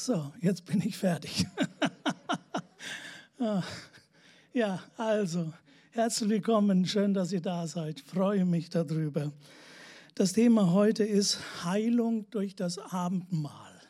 So, 0.00 0.32
jetzt 0.40 0.64
bin 0.64 0.80
ich 0.80 0.96
fertig. 0.96 1.44
Ah, 3.40 3.62
ja, 4.52 4.82
also, 4.96 5.52
herzlich 5.90 6.28
willkommen, 6.28 6.86
schön, 6.86 7.14
dass 7.14 7.30
ihr 7.30 7.40
da 7.40 7.68
seid. 7.68 8.00
Ich 8.00 8.04
freue 8.04 8.44
mich 8.44 8.68
darüber. 8.68 9.32
Das 10.16 10.32
Thema 10.32 10.72
heute 10.72 11.04
ist 11.04 11.38
Heilung 11.64 12.28
durch 12.30 12.56
das 12.56 12.78
Abendmahl. 12.78 13.80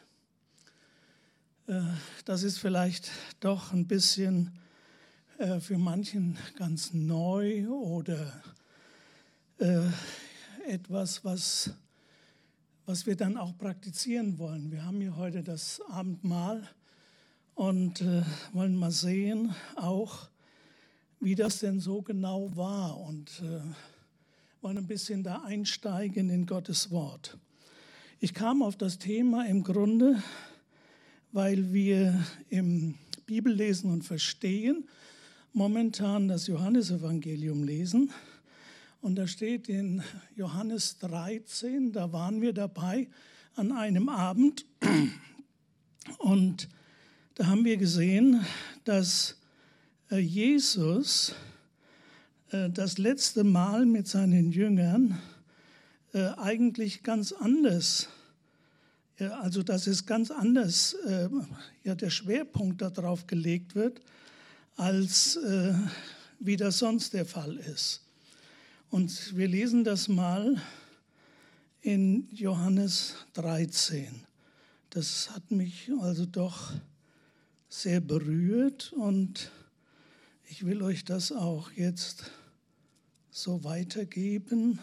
Äh, 1.66 1.80
das 2.26 2.42
ist 2.42 2.58
vielleicht 2.58 3.10
doch 3.40 3.72
ein 3.72 3.86
bisschen 3.86 4.58
äh, 5.38 5.60
für 5.60 5.78
manchen 5.78 6.36
ganz 6.56 6.92
neu 6.92 7.68
oder 7.68 8.42
äh, 9.58 9.80
etwas, 10.66 11.24
was 11.24 11.70
was 12.88 13.04
wir 13.04 13.16
dann 13.16 13.36
auch 13.36 13.54
praktizieren 13.58 14.38
wollen. 14.38 14.72
Wir 14.72 14.82
haben 14.82 14.98
hier 15.02 15.14
heute 15.18 15.42
das 15.42 15.82
Abendmahl 15.90 16.66
und 17.54 18.00
äh, 18.00 18.22
wollen 18.54 18.76
mal 18.76 18.90
sehen, 18.90 19.54
auch 19.76 20.30
wie 21.20 21.34
das 21.34 21.58
denn 21.58 21.80
so 21.80 22.00
genau 22.00 22.56
war 22.56 22.98
und 22.98 23.42
äh, 23.42 23.60
wollen 24.62 24.78
ein 24.78 24.86
bisschen 24.86 25.22
da 25.22 25.42
einsteigen 25.42 26.30
in 26.30 26.46
Gottes 26.46 26.90
Wort. 26.90 27.36
Ich 28.20 28.32
kam 28.32 28.62
auf 28.62 28.74
das 28.74 28.96
Thema 28.98 29.44
im 29.46 29.64
Grunde, 29.64 30.22
weil 31.30 31.74
wir 31.74 32.24
im 32.48 32.94
Bibellesen 33.26 33.92
und 33.92 34.02
Verstehen 34.02 34.88
momentan 35.52 36.26
das 36.26 36.46
Johannesevangelium 36.46 37.64
lesen 37.64 38.14
und 39.00 39.16
da 39.16 39.26
steht 39.26 39.68
in 39.68 40.02
Johannes 40.34 40.98
13, 40.98 41.92
da 41.92 42.12
waren 42.12 42.40
wir 42.40 42.52
dabei 42.52 43.08
an 43.54 43.72
einem 43.72 44.08
Abend. 44.08 44.64
Und 46.18 46.68
da 47.34 47.46
haben 47.46 47.64
wir 47.64 47.76
gesehen, 47.76 48.44
dass 48.84 49.36
äh, 50.10 50.18
Jesus 50.18 51.34
äh, 52.50 52.70
das 52.70 52.98
letzte 52.98 53.44
Mal 53.44 53.86
mit 53.86 54.08
seinen 54.08 54.50
Jüngern 54.50 55.18
äh, 56.14 56.28
eigentlich 56.36 57.02
ganz 57.02 57.32
anders, 57.32 58.08
also 59.18 59.64
dass 59.64 59.88
es 59.88 60.06
ganz 60.06 60.30
anders, 60.30 60.94
ja, 61.82 61.96
der 61.96 62.08
Schwerpunkt 62.08 62.80
darauf 62.80 63.26
gelegt 63.26 63.74
wird, 63.74 64.00
als 64.76 65.36
wie 66.38 66.56
das 66.56 66.78
sonst 66.78 67.14
der 67.14 67.26
Fall 67.26 67.56
ist. 67.56 68.07
Und 68.90 69.36
wir 69.36 69.48
lesen 69.48 69.84
das 69.84 70.08
mal 70.08 70.60
in 71.82 72.26
Johannes 72.30 73.16
13. 73.34 74.08
Das 74.88 75.30
hat 75.30 75.50
mich 75.50 75.90
also 76.00 76.24
doch 76.24 76.72
sehr 77.68 78.00
berührt 78.00 78.94
und 78.94 79.50
ich 80.48 80.64
will 80.64 80.82
euch 80.82 81.04
das 81.04 81.32
auch 81.32 81.70
jetzt 81.72 82.30
so 83.30 83.62
weitergeben 83.62 84.78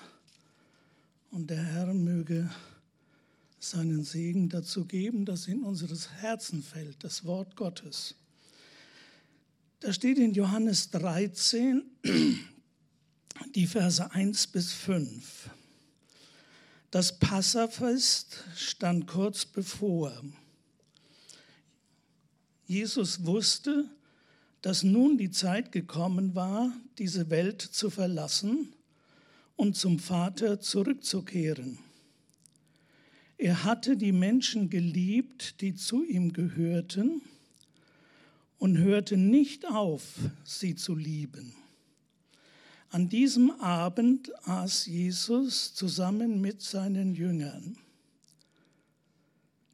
und 1.32 1.50
der 1.50 1.64
Herr 1.64 1.92
möge 1.92 2.52
seinen 3.60 4.04
Segen 4.04 4.50
dazu 4.50 4.86
geben, 4.86 5.26
dass 5.26 5.48
in 5.48 5.64
unseres 5.64 6.12
Herzen 6.12 6.62
fällt, 6.62 7.04
das 7.04 7.26
Wort 7.26 7.56
Gottes. 7.56 8.14
Da 9.80 9.92
steht 9.92 10.20
in 10.20 10.36
Johannes 10.36 10.92
13, 10.92 11.84
die 13.54 13.68
Verse 13.68 14.12
1 14.12 14.48
bis 14.48 14.74
5. 14.74 15.50
Das 16.92 17.20
Passafest 17.20 18.44
stand 18.56 19.08
kurz 19.08 19.46
bevor. 19.46 20.24
Jesus 22.68 23.26
wusste, 23.26 23.90
dass 24.62 24.84
nun 24.84 25.18
die 25.18 25.30
Zeit 25.30 25.72
gekommen 25.72 26.34
war, 26.34 26.72
diese 26.98 27.30
Welt 27.30 27.62
zu 27.62 27.90
verlassen 27.90 28.74
und 29.56 29.76
zum 29.76 30.00
Vater 30.00 30.60
zurückzukehren. 30.60 31.78
Er 33.38 33.64
hatte 33.64 33.98
die 33.98 34.14
Menschen 34.14 34.70
geliebt, 34.70 35.62
die 35.62 35.76
zu 35.76 36.04
ihm 36.04 36.34
gehörten, 36.34 37.22
und 38.58 38.78
hörte 38.78 39.18
nicht 39.18 39.68
auf, 39.68 40.18
sie 40.46 40.76
zu 40.76 40.96
lieben. 40.96 41.54
An 42.90 43.10
diesem 43.10 43.52
Abend 43.60 44.32
aß 44.48 44.86
Jesus 44.86 45.74
zusammen 45.74 46.40
mit 46.40 46.62
seinen 46.62 47.14
Jüngern. 47.16 47.78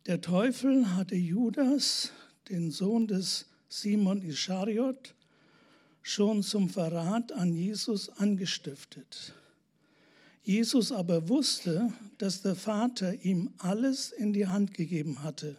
Der 0.08 0.22
Teufel 0.22 0.96
hatte 0.96 1.16
Judas, 1.16 2.12
den 2.50 2.72
Sohn 2.72 3.08
des 3.08 3.46
Simon 3.70 4.22
Ischariot, 4.24 5.14
schon 6.02 6.42
zum 6.42 6.70
Verrat 6.70 7.32
an 7.32 7.54
Jesus 7.54 8.10
angestiftet. 8.10 9.34
Jesus 10.44 10.92
aber 10.92 11.30
wusste, 11.30 11.94
dass 12.18 12.42
der 12.42 12.56
Vater 12.56 13.14
ihm 13.24 13.54
alles 13.60 14.12
in 14.12 14.34
die 14.34 14.48
Hand 14.48 14.74
gegeben 14.74 15.22
hatte, 15.22 15.56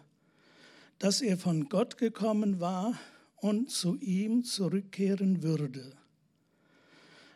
dass 0.99 1.23
er 1.23 1.39
von 1.39 1.69
Gott 1.69 1.99
gekommen 1.99 2.59
war 2.59 2.99
und 3.37 3.71
zu 3.71 3.97
ihm 4.01 4.45
zurückkehren 4.45 5.43
würde. 5.43 5.93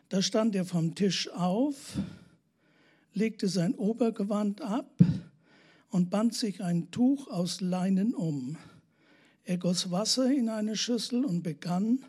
Da 0.08 0.22
stand 0.22 0.54
er 0.54 0.64
vom 0.64 0.94
Tisch 0.94 1.28
auf, 1.30 1.98
legte 3.12 3.48
sein 3.48 3.74
Obergewand 3.74 4.60
ab 4.60 4.90
und 5.90 6.10
band 6.10 6.34
sich 6.34 6.62
ein 6.62 6.90
Tuch 6.92 7.26
aus 7.28 7.60
Leinen 7.60 8.14
um. 8.14 8.56
Er 9.44 9.58
goss 9.58 9.90
Wasser 9.90 10.30
in 10.30 10.48
eine 10.48 10.76
Schüssel 10.76 11.24
und 11.24 11.42
begann, 11.42 12.04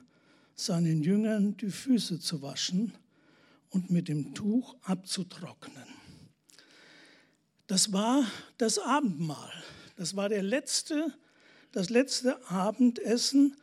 seinen 0.56 1.04
Jüngern 1.04 1.56
die 1.58 1.70
Füße 1.70 2.20
zu 2.20 2.42
waschen 2.42 2.94
und 3.70 3.90
mit 3.90 4.08
dem 4.08 4.34
Tuch 4.34 4.76
abzutrocknen. 4.82 5.88
Das 7.68 7.94
war 7.94 8.26
das 8.58 8.80
Abendmahl. 8.80 9.52
Das 9.96 10.16
war 10.16 10.30
der 10.30 10.44
letzte, 10.44 11.14
das 11.72 11.90
letzte 11.90 12.44
Abendessen 12.50 13.56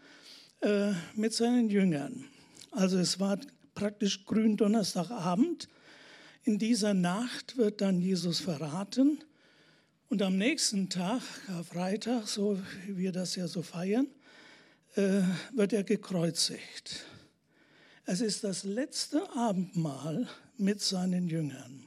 äh, 0.61 0.93
mit 1.15 1.33
seinen 1.33 1.71
Jüngern. 1.71 2.25
Also 2.71 2.99
es 2.99 3.21
war 3.21 3.39
praktisch 3.75 4.25
Gründonnerstagabend. 4.25 5.69
In 6.45 6.59
dieser 6.59 6.95
Nacht 6.95 7.57
wird 7.57 7.81
dann 7.81 8.01
Jesus 8.01 8.41
verraten 8.41 9.19
und 10.09 10.23
am 10.23 10.37
nächsten 10.37 10.89
Tag, 10.91 11.23
Freitag, 11.69 12.29
so 12.29 12.61
wie 12.87 12.99
wir 12.99 13.13
das 13.13 13.35
ja 13.37 13.49
so 13.49 13.63
feiern, 13.63 14.07
äh, 14.95 15.23
wird 15.53 15.73
er 15.73 15.83
gekreuzigt. 15.83 17.05
Es 18.07 18.21
ist 18.21 18.45
das 18.45 18.65
letzte 18.65 19.29
Abendmahl 19.35 20.29
mit 20.59 20.81
seinen 20.81 21.29
Jüngern. 21.29 21.85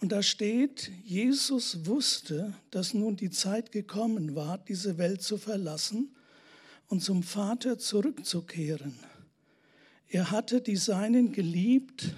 Und 0.00 0.12
da 0.12 0.22
steht, 0.22 0.90
Jesus 1.04 1.84
wusste, 1.84 2.54
dass 2.70 2.94
nun 2.94 3.16
die 3.16 3.30
Zeit 3.30 3.70
gekommen 3.70 4.34
war, 4.34 4.56
diese 4.56 4.96
Welt 4.96 5.22
zu 5.22 5.36
verlassen 5.36 6.16
und 6.88 7.04
zum 7.04 7.22
Vater 7.22 7.78
zurückzukehren. 7.78 8.94
Er 10.12 10.32
hatte 10.32 10.60
die 10.60 10.76
Seinen 10.76 11.30
geliebt 11.30 12.12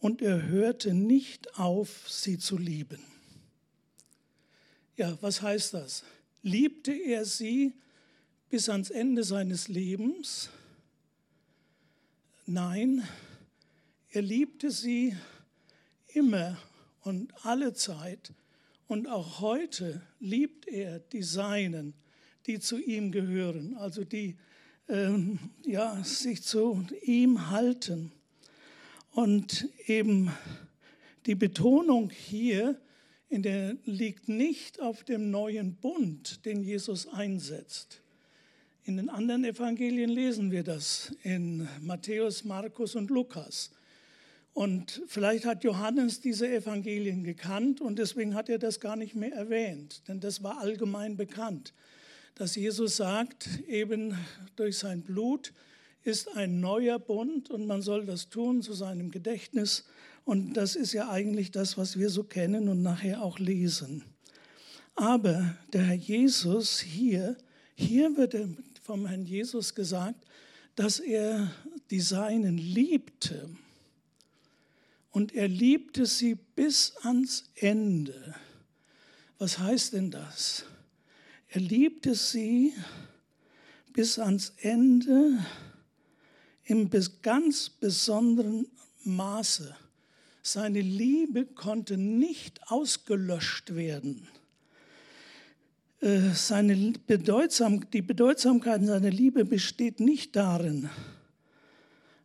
und 0.00 0.20
er 0.20 0.42
hörte 0.48 0.94
nicht 0.94 1.56
auf, 1.56 2.10
sie 2.10 2.38
zu 2.38 2.58
lieben. 2.58 2.98
Ja, 4.96 5.16
was 5.20 5.40
heißt 5.40 5.74
das? 5.74 6.02
Liebte 6.42 6.92
er 6.92 7.24
sie 7.24 7.72
bis 8.50 8.68
ans 8.68 8.90
Ende 8.90 9.22
seines 9.22 9.68
Lebens? 9.68 10.50
Nein, 12.46 13.06
er 14.10 14.22
liebte 14.22 14.72
sie 14.72 15.16
immer 16.08 16.58
und 17.02 17.32
alle 17.44 17.74
Zeit 17.74 18.32
und 18.88 19.06
auch 19.06 19.38
heute 19.38 20.02
liebt 20.18 20.66
er 20.66 20.98
die 20.98 21.22
Seinen, 21.22 21.94
die 22.46 22.58
zu 22.58 22.76
ihm 22.76 23.12
gehören, 23.12 23.76
also 23.76 24.02
die 24.02 24.36
ähm, 24.88 25.38
ja, 25.64 26.02
sich 26.04 26.42
zu 26.42 26.84
ihm 27.02 27.50
halten. 27.50 28.12
Und 29.12 29.68
eben 29.86 30.30
die 31.26 31.34
Betonung 31.34 32.10
hier 32.10 32.80
in 33.28 33.42
der, 33.42 33.76
liegt 33.84 34.28
nicht 34.28 34.80
auf 34.80 35.04
dem 35.04 35.30
neuen 35.30 35.76
Bund, 35.76 36.44
den 36.44 36.62
Jesus 36.62 37.06
einsetzt. 37.06 38.00
In 38.84 38.96
den 38.98 39.08
anderen 39.08 39.44
Evangelien 39.44 40.10
lesen 40.10 40.50
wir 40.50 40.62
das, 40.62 41.14
in 41.22 41.66
Matthäus, 41.80 42.44
Markus 42.44 42.94
und 42.94 43.08
Lukas. 43.10 43.70
Und 44.52 45.02
vielleicht 45.06 45.46
hat 45.46 45.64
Johannes 45.64 46.20
diese 46.20 46.48
Evangelien 46.48 47.24
gekannt 47.24 47.80
und 47.80 47.98
deswegen 47.98 48.34
hat 48.34 48.48
er 48.48 48.58
das 48.58 48.78
gar 48.78 48.94
nicht 48.94 49.16
mehr 49.16 49.32
erwähnt, 49.32 50.06
denn 50.06 50.20
das 50.20 50.42
war 50.42 50.58
allgemein 50.58 51.16
bekannt 51.16 51.72
dass 52.34 52.56
Jesus 52.56 52.96
sagt, 52.96 53.48
eben 53.68 54.16
durch 54.56 54.78
sein 54.78 55.02
Blut 55.02 55.52
ist 56.02 56.28
ein 56.36 56.60
neuer 56.60 56.98
Bund 56.98 57.50
und 57.50 57.66
man 57.66 57.80
soll 57.80 58.04
das 58.06 58.28
tun 58.28 58.62
zu 58.62 58.74
seinem 58.74 59.10
Gedächtnis. 59.10 59.84
Und 60.24 60.54
das 60.54 60.76
ist 60.76 60.92
ja 60.92 61.08
eigentlich 61.08 61.50
das, 61.50 61.78
was 61.78 61.98
wir 61.98 62.10
so 62.10 62.24
kennen 62.24 62.68
und 62.68 62.82
nachher 62.82 63.22
auch 63.22 63.38
lesen. 63.38 64.04
Aber 64.94 65.56
der 65.72 65.84
Herr 65.84 65.94
Jesus 65.94 66.80
hier, 66.80 67.36
hier 67.74 68.16
wird 68.16 68.36
vom 68.82 69.06
Herrn 69.06 69.24
Jesus 69.24 69.74
gesagt, 69.74 70.24
dass 70.76 71.00
er 71.00 71.50
die 71.90 72.00
Seinen 72.00 72.58
liebte. 72.58 73.48
Und 75.10 75.32
er 75.34 75.48
liebte 75.48 76.06
sie 76.06 76.34
bis 76.34 76.94
ans 77.02 77.44
Ende. 77.54 78.34
Was 79.38 79.58
heißt 79.58 79.92
denn 79.94 80.10
das? 80.10 80.64
Er 81.54 81.60
liebte 81.60 82.16
sie 82.16 82.74
bis 83.92 84.18
ans 84.18 84.54
Ende 84.56 85.38
im 86.64 86.90
ganz 87.22 87.68
besonderen 87.68 88.66
Maße. 89.04 89.72
Seine 90.42 90.80
Liebe 90.80 91.46
konnte 91.46 91.96
nicht 91.96 92.60
ausgelöscht 92.72 93.76
werden. 93.76 94.26
Äh, 96.00 96.30
seine 96.34 96.94
Bedeutsam, 97.06 97.88
die 97.88 98.02
Bedeutsamkeit 98.02 98.84
seiner 98.84 99.10
Liebe 99.10 99.44
besteht 99.44 100.00
nicht 100.00 100.34
darin, 100.34 100.90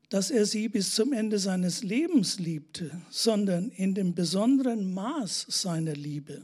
dass 0.10 0.32
er 0.32 0.48
sie 0.48 0.70
bis 0.70 0.96
zum 0.96 1.14
Ende 1.14 1.38
seines 1.38 1.84
Lebens 1.84 2.40
liebte, 2.40 3.00
sondern 3.12 3.70
in 3.70 3.94
dem 3.94 4.16
besonderen 4.16 4.92
Maß 4.92 5.46
seiner 5.50 5.94
Liebe. 5.94 6.42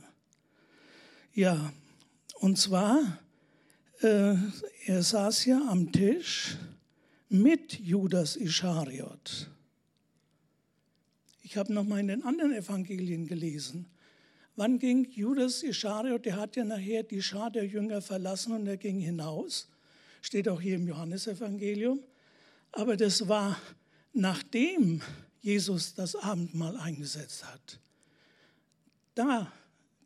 Ja, 1.34 1.74
und 2.36 2.58
zwar, 2.58 3.20
äh, 4.02 4.36
er 4.86 5.04
saß 5.04 5.46
ja 5.46 5.62
am 5.70 5.92
Tisch 5.92 6.58
mit 7.30 7.80
Judas 7.80 8.36
Ischariot. 8.36 9.50
Ich 11.42 11.58
habe 11.58 11.74
noch 11.74 11.84
mal 11.84 12.00
in 12.00 12.08
den 12.08 12.24
anderen 12.24 12.54
Evangelien 12.54 13.28
gelesen. 13.28 13.88
Wann 14.56 14.80
ging 14.80 15.06
Judas 15.12 15.64
Ischariot? 15.64 16.26
Der 16.26 16.38
hat 16.38 16.56
ja 16.56 16.64
nachher 16.64 17.04
die 17.04 17.22
Schar 17.22 17.52
der 17.52 17.66
Jünger 17.66 18.02
verlassen 18.02 18.54
und 18.54 18.68
er 18.68 18.78
ging 18.78 19.00
hinaus. 19.00 19.68
Steht 20.22 20.48
auch 20.48 20.62
hier 20.62 20.76
im 20.76 20.88
Johannesevangelium. 20.88 22.00
Aber 22.72 22.98
das 22.98 23.28
war 23.28 23.58
nachdem 24.14 25.02
Jesus 25.42 25.94
das 25.94 26.16
Abendmahl 26.16 26.78
eingesetzt 26.78 27.46
hat. 27.46 27.80
Da 29.14 29.52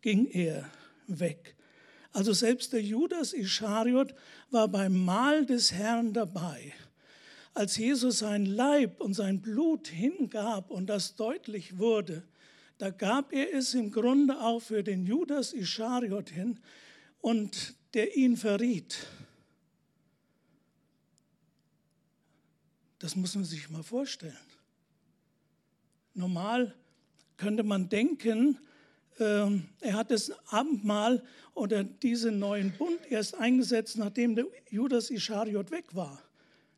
ging 0.02 0.26
er 0.28 0.70
weg. 1.08 1.56
Also 2.12 2.34
selbst 2.34 2.74
der 2.74 2.82
Judas 2.82 3.34
Ischariot 3.34 4.16
war 4.50 4.68
beim 4.68 5.04
Mahl 5.06 5.46
des 5.46 5.72
Herrn 5.72 6.14
dabei. 6.14 6.74
Als 7.54 7.78
Jesus 7.78 8.20
sein 8.20 8.46
Leib 8.46 9.02
und 9.02 9.14
sein 9.14 9.42
Blut 9.42 9.88
hingab 9.88 10.72
und 10.72 10.88
das 10.88 11.16
deutlich 11.16 11.78
wurde, 11.78 12.24
da 12.78 12.90
gab 12.90 13.34
er 13.34 13.54
es 13.54 13.74
im 13.74 13.92
Grunde 13.92 14.40
auch 14.40 14.62
für 14.62 14.84
den 14.84 15.06
Judas 15.06 15.54
Ischariot 15.54 16.30
hin 16.30 16.60
und 17.22 17.76
der 17.94 18.16
ihn 18.16 18.38
verriet. 18.38 19.06
Das 23.00 23.16
muss 23.16 23.36
man 23.36 23.46
sich 23.46 23.70
mal 23.70 23.84
vorstellen. 23.84 24.38
Normal 26.14 26.74
könnte 27.38 27.64
man 27.64 27.90
denken, 27.90 28.58
ähm, 29.20 29.70
er 29.80 29.94
hat 29.96 30.12
das 30.12 30.32
Abendmahl 30.48 31.24
oder 31.60 31.84
diesen 31.84 32.40
neuen 32.40 32.72
Bund 32.72 33.00
erst 33.10 33.36
eingesetzt, 33.36 33.98
nachdem 33.98 34.36
der 34.36 34.46
Judas 34.70 35.10
Ischariot 35.10 35.72
weg 35.72 35.94
war. 35.94 36.24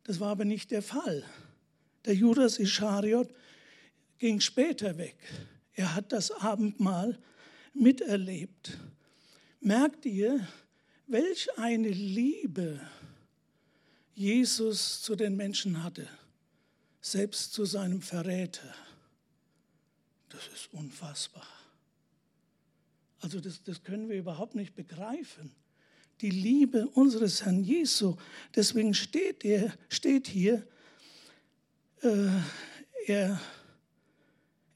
Das 0.04 0.20
war 0.20 0.30
aber 0.30 0.46
nicht 0.46 0.72
der 0.72 0.82
Fall. 0.82 1.24
Der 2.06 2.16
Judas 2.16 2.58
Ischariot 2.58 3.30
ging 4.18 4.40
später 4.40 4.98
weg. 4.98 5.16
Er 5.74 5.96
hat 5.96 6.12
das 6.12 6.32
Abendmahl 6.32 7.20
miterlebt. 7.74 8.78
Merkt 9.60 10.06
ihr, 10.06 10.48
welch 11.08 11.48
eine 11.58 11.90
Liebe 11.90 12.82
Jesus 14.16 15.02
zu 15.02 15.16
den 15.16 15.36
Menschen 15.36 15.84
hatte, 15.84 16.08
selbst 17.02 17.54
zu 17.54 17.66
seinem 17.66 18.02
Verräter? 18.02 18.74
Das 20.30 20.48
ist 20.48 20.74
unfassbar. 20.74 21.61
Also 23.22 23.40
das, 23.40 23.62
das 23.64 23.84
können 23.84 24.10
wir 24.10 24.18
überhaupt 24.18 24.56
nicht 24.56 24.76
begreifen. 24.76 25.52
Die 26.22 26.32
Liebe 26.32 26.88
unseres 26.90 27.46
Herrn 27.46 27.64
Jesu. 27.64 28.16
Deswegen 28.56 28.94
steht, 28.94 29.46
er, 29.46 29.74
steht 29.90 30.28
hier, 30.28 30.68
äh, 32.02 32.28
er, 33.06 33.40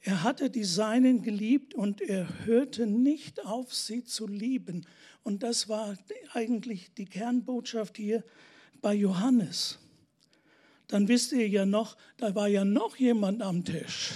er 0.01 0.23
hatte 0.23 0.51
die 0.51 0.63
Seinen 0.63 1.23
geliebt 1.23 1.73
und 1.73 2.01
er 2.01 2.45
hörte 2.45 2.85
nicht 2.85 3.43
auf, 3.45 3.73
sie 3.73 4.03
zu 4.03 4.27
lieben. 4.27 4.85
Und 5.23 5.41
das 5.41 5.67
war 5.67 5.97
eigentlich 6.33 6.93
die 6.93 7.05
Kernbotschaft 7.05 7.97
hier 7.97 8.23
bei 8.81 8.93
Johannes. 8.93 9.79
Dann 10.87 11.07
wisst 11.07 11.31
ihr 11.31 11.47
ja 11.47 11.65
noch, 11.65 11.97
da 12.17 12.35
war 12.35 12.47
ja 12.47 12.63
noch 12.63 12.95
jemand 12.97 13.41
am 13.41 13.65
Tisch, 13.65 14.11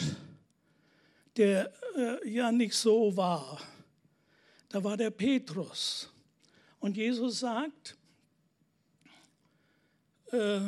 der 1.35 1.73
äh, 1.97 2.29
ja 2.29 2.51
nicht 2.51 2.75
so 2.75 3.17
war 3.17 3.59
da 4.69 4.83
war 4.83 4.95
der 4.97 5.09
Petrus. 5.09 6.09
Und 6.79 6.95
Jesus 6.95 7.39
sagt, 7.39 7.97
äh, 10.31 10.61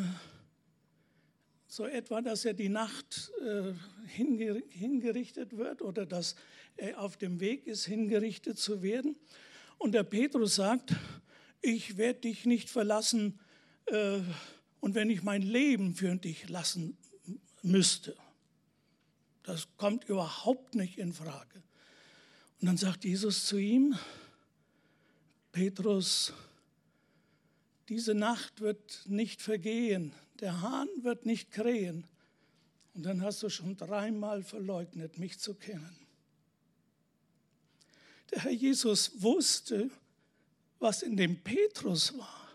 so 1.68 1.86
etwa, 1.86 2.22
dass 2.22 2.44
er 2.44 2.54
die 2.54 2.68
Nacht 2.68 3.32
äh, 3.40 3.74
hingerichtet 4.08 5.56
wird 5.56 5.82
oder 5.82 6.06
dass 6.06 6.36
er 6.76 7.00
auf 7.00 7.16
dem 7.16 7.40
Weg 7.40 7.66
ist, 7.66 7.86
hingerichtet 7.86 8.60
zu 8.60 8.82
werden. 8.82 9.16
Und 9.78 9.94
der 9.94 10.04
Petrus 10.04 10.56
sagt, 10.56 10.94
ich 11.62 11.96
werde 11.98 12.22
dich 12.22 12.46
nicht 12.46 12.70
verlassen 12.70 13.40
äh, 13.86 14.20
und 14.80 14.96
wenn 14.96 15.10
ich 15.10 15.24
mein 15.24 15.44
Leben 15.44 15.96
für 15.96 16.14
dich 16.16 16.50
lassen 16.50 16.98
müsste. 17.62 18.18
Das 19.44 19.68
kommt 19.78 20.10
überhaupt 20.10 20.76
nicht 20.76 20.98
in 20.98 21.14
Frage. 21.14 21.64
Und 22.62 22.68
dann 22.68 22.78
sagt 22.78 23.04
Jesus 23.06 23.46
zu 23.46 23.58
ihm, 23.58 23.98
Petrus, 25.52 26.32
diese 27.90 28.14
Nacht 28.14 28.62
wird 28.62 29.02
nicht 29.08 29.42
vergehen, 29.42 30.14
der 30.40 30.62
Hahn 30.62 30.88
wird 31.02 31.26
nicht 31.26 31.52
krähen. 31.52 32.06
Und 32.94 33.04
dann 33.04 33.24
hast 33.24 33.42
du 33.42 33.50
schon 33.50 33.76
dreimal 33.76 34.44
verleugnet, 34.44 35.18
mich 35.18 35.40
zu 35.40 35.56
kennen. 35.56 35.98
Der 38.30 38.44
Herr 38.44 38.52
Jesus 38.52 39.22
wusste, 39.22 39.90
was 40.78 41.02
in 41.02 41.18
dem 41.18 41.42
Petrus 41.42 42.18
war. 42.18 42.48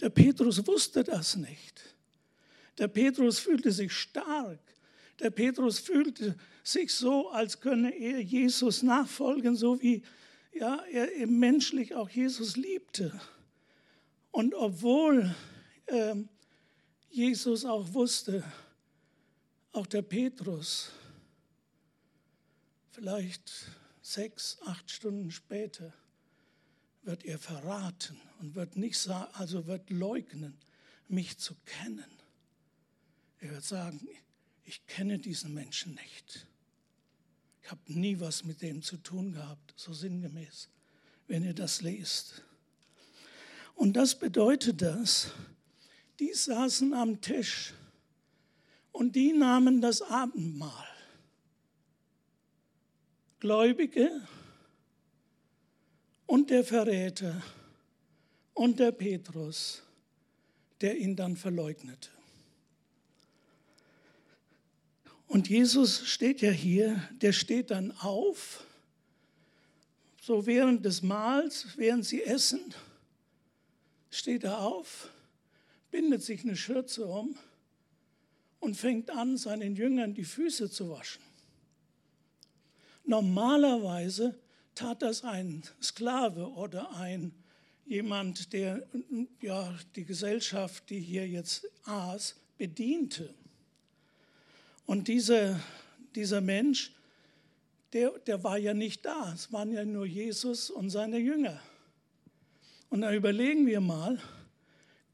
Der 0.00 0.10
Petrus 0.10 0.66
wusste 0.66 1.04
das 1.04 1.36
nicht. 1.36 1.94
Der 2.76 2.88
Petrus 2.88 3.38
fühlte 3.38 3.70
sich 3.70 3.92
stark. 3.92 4.60
Der 5.20 5.30
Petrus 5.30 5.78
fühlte 5.78 6.36
sich 6.62 6.92
so, 6.92 7.30
als 7.30 7.60
könne 7.60 7.94
er 7.94 8.20
Jesus 8.20 8.82
nachfolgen, 8.82 9.56
so 9.56 9.80
wie 9.82 10.02
ja, 10.52 10.76
er 10.90 11.26
menschlich 11.26 11.94
auch 11.94 12.08
Jesus 12.08 12.56
liebte. 12.56 13.20
Und 14.30 14.54
obwohl 14.54 15.34
äh, 15.86 16.14
Jesus 17.10 17.64
auch 17.64 17.92
wusste, 17.94 18.44
auch 19.72 19.86
der 19.86 20.02
Petrus, 20.02 20.90
vielleicht 22.90 23.50
sechs, 24.02 24.58
acht 24.64 24.90
Stunden 24.90 25.30
später, 25.30 25.92
wird 27.02 27.24
er 27.24 27.38
verraten 27.38 28.20
und 28.40 28.54
wird 28.54 28.76
nicht 28.76 28.98
sagen, 28.98 29.32
also 29.34 29.66
wird 29.66 29.88
leugnen, 29.90 30.58
mich 31.08 31.38
zu 31.38 31.54
kennen. 31.64 32.10
Er 33.38 33.50
wird 33.52 33.64
sagen, 33.64 34.06
ich 34.68 34.86
kenne 34.86 35.18
diesen 35.18 35.54
Menschen 35.54 35.94
nicht. 35.94 36.46
Ich 37.62 37.70
habe 37.70 37.80
nie 37.86 38.20
was 38.20 38.44
mit 38.44 38.60
dem 38.60 38.82
zu 38.82 38.98
tun 38.98 39.32
gehabt, 39.32 39.72
so 39.76 39.94
sinngemäß, 39.94 40.68
wenn 41.26 41.42
ihr 41.42 41.54
das 41.54 41.80
lest. 41.80 42.42
Und 43.74 43.94
das 43.94 44.18
bedeutet 44.18 44.82
das, 44.82 45.32
die 46.20 46.34
saßen 46.34 46.92
am 46.92 47.22
Tisch 47.22 47.72
und 48.92 49.16
die 49.16 49.32
nahmen 49.32 49.80
das 49.80 50.02
Abendmahl. 50.02 50.86
Gläubige 53.40 54.28
und 56.26 56.50
der 56.50 56.62
Verräter 56.62 57.42
und 58.52 58.78
der 58.78 58.92
Petrus, 58.92 59.82
der 60.82 60.98
ihn 60.98 61.16
dann 61.16 61.38
verleugnete. 61.38 62.17
Und 65.28 65.48
Jesus 65.48 66.08
steht 66.08 66.40
ja 66.40 66.50
hier, 66.50 67.06
der 67.20 67.32
steht 67.32 67.70
dann 67.70 67.92
auf, 67.92 68.64
so 70.20 70.46
während 70.46 70.84
des 70.84 71.02
Mahls, 71.02 71.66
während 71.76 72.04
sie 72.04 72.22
essen, 72.22 72.74
steht 74.10 74.44
er 74.44 74.60
auf, 74.60 75.10
bindet 75.90 76.22
sich 76.22 76.42
eine 76.44 76.56
Schürze 76.56 77.06
um 77.06 77.36
und 78.58 78.76
fängt 78.76 79.10
an, 79.10 79.36
seinen 79.36 79.76
Jüngern 79.76 80.14
die 80.14 80.24
Füße 80.24 80.70
zu 80.70 80.90
waschen. 80.90 81.22
Normalerweise 83.04 84.38
tat 84.74 85.02
das 85.02 85.24
ein 85.24 85.62
Sklave 85.82 86.46
oder 86.52 86.94
ein 86.96 87.32
jemand, 87.84 88.52
der 88.52 88.86
ja, 89.40 89.74
die 89.96 90.04
Gesellschaft, 90.04 90.88
die 90.90 91.00
hier 91.00 91.26
jetzt 91.26 91.66
aß, 91.84 92.36
bediente. 92.56 93.34
Und 94.88 95.06
dieser, 95.06 95.60
dieser 96.14 96.40
Mensch, 96.40 96.94
der, 97.92 98.10
der 98.20 98.42
war 98.42 98.56
ja 98.56 98.72
nicht 98.72 99.04
da. 99.04 99.34
Es 99.34 99.52
waren 99.52 99.70
ja 99.70 99.84
nur 99.84 100.06
Jesus 100.06 100.70
und 100.70 100.88
seine 100.88 101.18
Jünger. 101.18 101.60
Und 102.88 103.02
da 103.02 103.12
überlegen 103.12 103.66
wir 103.66 103.82
mal, 103.82 104.18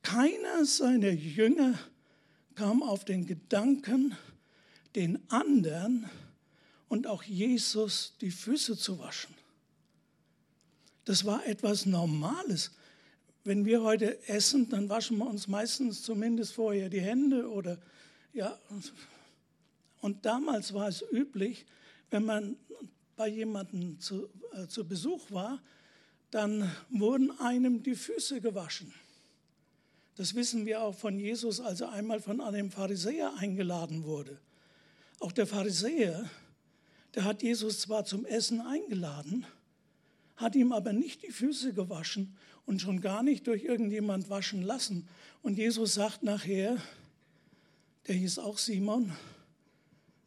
keiner 0.03 0.65
seiner 0.65 1.11
Jünger 1.11 1.77
kam 2.55 2.85
auf 2.85 3.05
den 3.05 3.27
Gedanken, 3.27 4.17
den 4.95 5.19
anderen 5.29 6.09
und 6.87 7.09
auch 7.09 7.25
Jesus 7.25 8.15
die 8.21 8.31
Füße 8.31 8.77
zu 8.77 9.01
waschen. 9.01 9.35
Das 11.05 11.25
war 11.25 11.45
etwas 11.49 11.85
Normales. 11.85 12.71
Wenn 13.43 13.65
wir 13.65 13.83
heute 13.83 14.29
essen, 14.29 14.69
dann 14.69 14.89
waschen 14.89 15.19
wir 15.19 15.27
uns 15.27 15.49
meistens 15.49 16.03
zumindest 16.03 16.53
vorher 16.53 16.89
die 16.89 17.01
Hände 17.01 17.51
oder 17.51 17.77
ja. 18.33 18.57
Und 20.05 20.27
damals 20.27 20.75
war 20.75 20.87
es 20.87 21.03
üblich, 21.13 21.65
wenn 22.11 22.27
man 22.27 22.59
bei 23.17 23.27
jemandem 23.27 23.99
zu, 24.01 24.29
äh, 24.53 24.67
zu 24.67 24.87
Besuch 24.87 25.31
war, 25.31 25.63
dann 26.31 26.71
wurden 26.91 27.31
einem 27.41 27.83
die 27.83 27.95
Füße 27.95 28.43
gewaschen. 28.43 28.93
Das 30.17 30.35
wissen 30.35 30.67
wir 30.67 30.83
auch 30.83 30.95
von 30.95 31.19
Jesus, 31.19 31.59
als 31.59 31.81
er 31.81 31.91
einmal 31.93 32.21
von 32.21 32.43
einem 32.43 32.71
Pharisäer 32.71 33.33
eingeladen 33.39 34.05
wurde. 34.05 34.39
Auch 35.21 35.33
der 35.33 35.47
Pharisäer, 35.47 36.29
der 37.15 37.25
hat 37.25 37.43
Jesus 37.43 37.81
zwar 37.81 38.05
zum 38.05 38.27
Essen 38.27 38.61
eingeladen, 38.61 39.47
hat 40.37 40.55
ihm 40.55 40.73
aber 40.73 40.93
nicht 40.93 41.23
die 41.23 41.33
Füße 41.33 41.73
gewaschen 41.73 42.37
und 42.67 42.83
schon 42.83 43.01
gar 43.01 43.23
nicht 43.23 43.47
durch 43.47 43.65
irgendjemand 43.65 44.29
waschen 44.29 44.61
lassen. 44.61 45.09
Und 45.41 45.57
Jesus 45.57 45.95
sagt 45.95 46.23
nachher, 46.23 46.77
der 48.07 48.17
hieß 48.17 48.39
auch 48.39 48.59
Simon, 48.59 49.11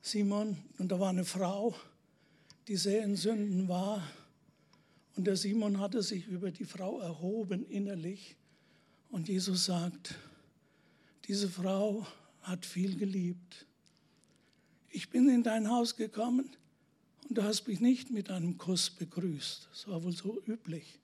Simon, 0.07 0.57
und 0.77 0.91
da 0.91 0.99
war 0.99 1.09
eine 1.09 1.25
Frau, 1.25 1.75
die 2.67 2.77
sehr 2.77 3.03
in 3.03 3.15
Sünden 3.15 3.67
war. 3.67 4.01
Und 5.15 5.27
der 5.27 5.35
Simon 5.35 5.79
hatte 5.79 6.01
sich 6.01 6.27
über 6.27 6.51
die 6.51 6.65
Frau 6.65 6.99
erhoben 6.99 7.65
innerlich. 7.65 8.37
Und 9.09 9.27
Jesus 9.27 9.65
sagt, 9.65 10.15
diese 11.25 11.49
Frau 11.49 12.07
hat 12.41 12.65
viel 12.65 12.95
geliebt. 12.97 13.65
Ich 14.89 15.09
bin 15.09 15.27
in 15.27 15.43
dein 15.43 15.69
Haus 15.69 15.97
gekommen 15.97 16.49
und 17.27 17.37
du 17.37 17.43
hast 17.43 17.67
mich 17.67 17.81
nicht 17.81 18.09
mit 18.09 18.29
einem 18.29 18.57
Kuss 18.57 18.89
begrüßt. 18.89 19.67
Das 19.69 19.87
war 19.87 20.03
wohl 20.03 20.13
so 20.13 20.41
üblich. 20.47 20.99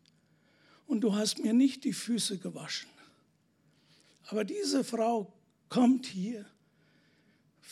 Und 0.87 1.01
du 1.01 1.13
hast 1.15 1.39
mir 1.39 1.53
nicht 1.53 1.83
die 1.83 1.93
Füße 1.93 2.37
gewaschen. 2.37 2.89
Aber 4.27 4.45
diese 4.45 4.85
Frau 4.85 5.33
kommt 5.67 6.05
hier, 6.05 6.45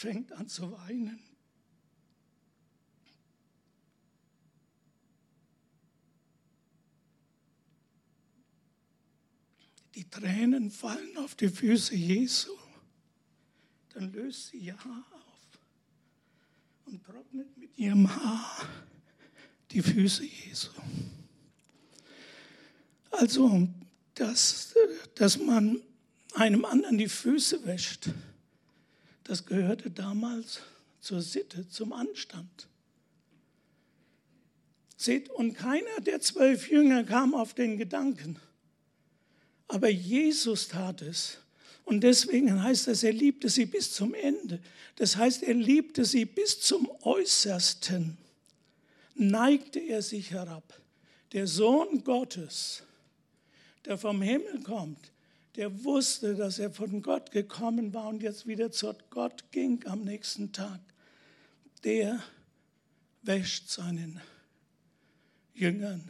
fängt 0.01 0.31
an 0.31 0.47
zu 0.47 0.71
weinen. 0.71 1.19
Die 9.93 10.09
Tränen 10.09 10.71
fallen 10.71 11.17
auf 11.17 11.35
die 11.35 11.49
Füße 11.49 11.95
Jesu. 11.95 12.51
Dann 13.89 14.11
löst 14.11 14.47
sie 14.47 14.57
ihr 14.57 14.83
Haar 14.83 15.05
und 16.85 17.03
trocknet 17.03 17.55
mit 17.57 17.77
ihrem 17.77 18.09
Haar 18.09 18.67
die 19.69 19.83
Füße 19.83 20.23
Jesu. 20.25 20.71
Also, 23.11 23.67
dass, 24.15 24.73
dass 25.13 25.37
man 25.37 25.79
einem 26.33 26.65
anderen 26.65 26.97
die 26.97 27.09
Füße 27.09 27.63
wäscht, 27.65 28.09
das 29.23 29.45
gehörte 29.45 29.91
damals 29.91 30.61
zur 30.99 31.21
Sitte, 31.21 31.67
zum 31.69 31.93
Anstand. 31.93 32.67
Seht, 34.97 35.29
und 35.29 35.53
keiner 35.53 35.99
der 36.05 36.21
zwölf 36.21 36.69
Jünger 36.69 37.03
kam 37.03 37.33
auf 37.33 37.53
den 37.53 37.77
Gedanken, 37.77 38.37
aber 39.67 39.89
Jesus 39.89 40.67
tat 40.67 41.01
es. 41.01 41.37
Und 41.85 42.01
deswegen 42.01 42.61
heißt 42.61 42.87
es, 42.87 43.03
er 43.03 43.13
liebte 43.13 43.49
sie 43.49 43.65
bis 43.65 43.93
zum 43.93 44.13
Ende. 44.13 44.59
Das 44.97 45.17
heißt, 45.17 45.43
er 45.43 45.55
liebte 45.55 46.05
sie 46.05 46.25
bis 46.25 46.59
zum 46.61 46.89
Äußersten. 47.01 48.17
Neigte 49.15 49.79
er 49.79 50.01
sich 50.01 50.31
herab. 50.31 50.79
Der 51.33 51.47
Sohn 51.47 52.03
Gottes, 52.03 52.83
der 53.85 53.97
vom 53.97 54.21
Himmel 54.21 54.61
kommt, 54.63 55.11
der 55.55 55.83
wusste, 55.83 56.35
dass 56.35 56.59
er 56.59 56.71
von 56.71 57.01
Gott 57.01 57.31
gekommen 57.31 57.93
war 57.93 58.07
und 58.07 58.23
jetzt 58.23 58.47
wieder 58.47 58.71
zu 58.71 58.93
Gott 59.09 59.51
ging 59.51 59.85
am 59.85 60.01
nächsten 60.03 60.51
Tag, 60.51 60.79
der 61.83 62.21
wäscht 63.21 63.69
seinen 63.69 64.21
Jüngern 65.53 66.09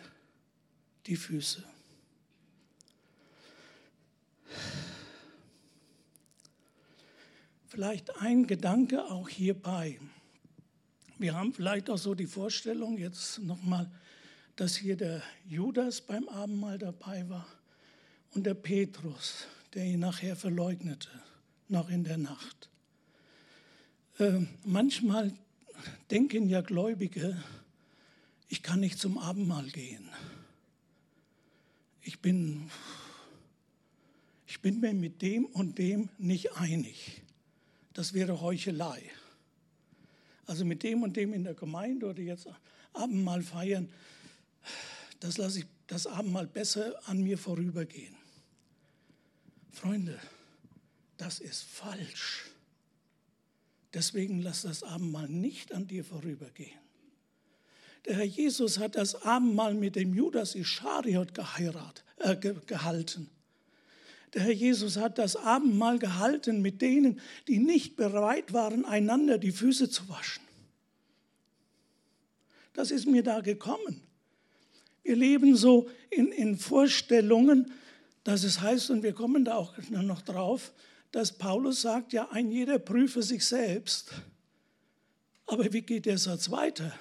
die 1.08 1.16
Füße. 1.16 1.64
Vielleicht 7.68 8.16
ein 8.18 8.48
Gedanke 8.48 9.06
auch 9.06 9.30
hierbei. 9.30 10.00
Wir 11.18 11.34
haben 11.34 11.54
vielleicht 11.54 11.90
auch 11.90 11.98
so 11.98 12.14
die 12.14 12.28
Vorstellung, 12.28 12.98
jetzt 12.98 13.40
nochmal, 13.40 13.90
dass 14.56 14.76
hier 14.76 14.98
der 14.98 15.24
Judas 15.46 16.02
beim 16.02 16.28
Abendmahl 16.28 16.78
dabei 16.78 17.28
war 17.30 17.48
und 18.34 18.46
der 18.46 18.54
Petrus, 18.54 19.46
der 19.74 19.86
ihn 19.86 20.00
nachher 20.00 20.36
verleugnete, 20.36 21.10
noch 21.68 21.90
in 21.90 22.04
der 22.04 22.18
Nacht. 22.18 22.70
Äh, 24.20 24.42
manchmal 24.66 25.34
denken 26.10 26.50
ja 26.50 26.62
Gläubige, 26.62 27.42
ich 28.48 28.64
kann 28.64 28.82
nicht 28.82 29.00
zum 29.00 29.18
Abendmahl 29.18 29.68
gehen. 29.68 30.10
Ich 32.02 32.20
bin, 32.20 32.70
ich 34.48 34.62
bin 34.62 34.80
mir 34.80 34.94
mit 34.94 35.22
dem 35.22 35.46
und 35.46 35.78
dem 35.78 36.10
nicht 36.18 36.58
einig 36.58 37.22
das 37.94 38.14
wäre 38.14 38.42
Heuchelei. 38.42 39.02
Also 40.46 40.66
mit 40.66 40.84
dem 40.84 41.04
und 41.04 41.16
dem 41.16 41.34
in 41.34 41.44
der 41.44 41.54
Gemeinde 41.54 42.08
oder 42.08 42.22
jetzt 42.22 42.48
Abendmahl 42.94 43.42
feiern, 43.42 43.90
das 45.20 45.38
lasse 45.38 45.60
ich 45.60 45.66
das 45.88 46.08
Abendmahl 46.08 46.48
besser 46.48 47.00
an 47.08 47.22
mir 47.22 47.38
vorübergehen. 47.38 48.16
Freunde, 49.72 50.20
das 51.18 51.40
ist 51.40 51.64
falsch. 51.64 52.52
Deswegen 53.94 54.42
lass 54.42 54.62
das 54.62 54.84
Abendmahl 54.84 55.28
nicht 55.28 55.74
an 55.74 55.88
dir 55.88 56.04
vorübergehen. 56.04 56.80
Der 58.06 58.16
Herr 58.16 58.26
Jesus 58.26 58.80
hat 58.80 58.96
das 58.96 59.24
Abendmahl 59.24 59.74
mit 59.74 59.96
dem 59.96 60.14
Judas 60.16 60.56
Ischariot 60.56 61.34
geheiratet, 61.34 62.04
äh, 62.18 62.36
gehalten. 62.36 63.30
Der 64.34 64.44
Herr 64.44 64.54
Jesus 64.54 64.98
hat 64.98 65.18
das 65.18 65.36
Abendmahl 65.36 66.00
gehalten 66.00 66.62
mit 66.62 66.82
denen, 66.82 67.20
die 67.48 67.60
nicht 67.60 67.98
bereit 67.98 68.54
waren, 68.54 68.86
einander 68.86 69.38
die 69.38 69.52
Füße 69.52 69.90
zu 69.90 70.08
waschen. 70.10 70.44
Das 72.74 72.92
ist 72.92 73.06
mir 73.06 73.24
da 73.24 73.42
gekommen. 73.42 74.02
Wir 75.04 75.16
leben 75.16 75.56
so 75.56 75.90
in, 76.10 76.32
in 76.32 76.58
Vorstellungen, 76.58 77.72
dass 78.24 78.44
es 78.44 78.62
heißt, 78.62 78.90
und 78.92 79.04
wir 79.04 79.14
kommen 79.14 79.46
da 79.46 79.56
auch 79.56 79.74
noch 79.90 80.22
drauf, 80.22 80.72
dass 81.12 81.38
Paulus 81.38 81.82
sagt, 81.82 82.14
ja, 82.14 82.30
ein 82.32 82.52
jeder 82.52 82.80
prüfe 82.80 83.22
sich 83.22 83.46
selbst. 83.46 84.12
Aber 85.46 85.72
wie 85.74 85.82
geht 85.82 86.06
der 86.06 86.18
Satz 86.18 86.50
weiter? 86.52 86.94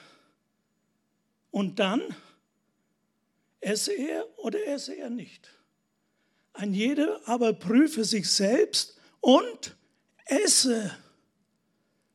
Und 1.50 1.78
dann 1.78 2.02
esse 3.60 3.92
er 3.92 4.26
oder 4.38 4.66
esse 4.66 4.96
er 4.96 5.10
nicht. 5.10 5.48
Ein 6.52 6.74
jeder 6.74 7.20
aber 7.28 7.52
prüfe 7.52 8.04
sich 8.04 8.28
selbst 8.28 8.98
und 9.20 9.76
esse, 10.26 10.96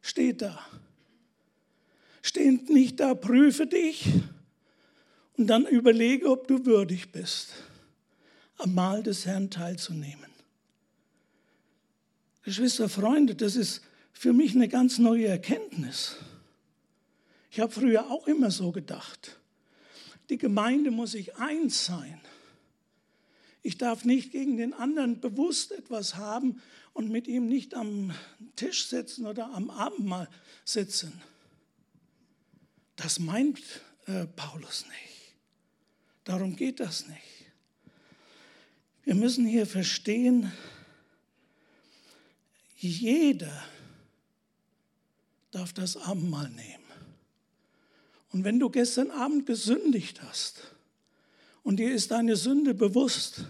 steht 0.02 0.42
da. 0.42 0.66
Steht 2.22 2.70
nicht 2.70 3.00
da, 3.00 3.14
prüfe 3.14 3.68
dich 3.68 4.10
und 5.38 5.48
dann 5.48 5.66
überlege, 5.66 6.30
ob 6.30 6.48
du 6.48 6.66
würdig 6.66 7.12
bist, 7.12 7.54
am 8.58 8.74
Mahl 8.74 9.04
des 9.04 9.26
Herrn 9.26 9.50
teilzunehmen. 9.50 10.30
Geschwister, 12.44 12.90
Freunde, 12.90 13.36
das 13.36 13.56
ist 13.56 13.82
für 14.14 14.34
mich 14.34 14.56
eine 14.56 14.68
ganz 14.68 14.98
neue 14.98 15.28
Erkenntnis. 15.28 16.18
Ich 17.52 17.60
habe 17.60 17.72
früher 17.72 18.10
auch 18.10 18.28
immer 18.28 18.52
so 18.52 18.72
gedacht. 18.72 19.40
Die 20.30 20.38
Gemeinde 20.38 20.92
muss 20.92 21.12
sich 21.12 21.36
eins 21.38 21.86
sein. 21.86 22.22
Ich 23.62 23.78
darf 23.78 24.06
nicht 24.06 24.32
gegen 24.32 24.58
den 24.58 24.74
anderen 24.74 25.20
bewusst 25.20 25.72
etwas 25.72 26.16
haben 26.16 26.62
und 26.94 27.10
mit 27.10 27.28
ihm 27.28 27.48
nicht 27.48 27.74
am 27.74 28.14
Tisch 28.56 28.88
sitzen 28.88 29.26
oder 29.26 29.52
am 29.54 29.70
Abendmahl 29.70 30.30
sitzen. 30.64 31.20
Das 32.96 33.20
meint 33.20 33.60
äh, 34.06 34.26
Paulus 34.28 34.86
nicht. 34.86 35.36
Darum 36.24 36.56
geht 36.56 36.80
das 36.80 37.08
nicht. 37.08 37.45
Wir 39.06 39.14
müssen 39.14 39.46
hier 39.46 39.68
verstehen, 39.68 40.52
jeder 42.76 43.64
darf 45.52 45.74
das 45.74 45.96
Abendmahl 45.96 46.50
nehmen. 46.50 46.84
Und 48.32 48.44
wenn 48.44 48.60
du 48.60 48.70
gestern 48.70 49.12
Abend 49.12 49.46
gesündigt 49.46 50.24
hast 50.24 50.74
und 51.64 51.78
dir 51.78 51.94
ist 51.94 52.12
deine 52.12 52.36
Sünde 52.36 52.74
bewusst, 52.74 53.46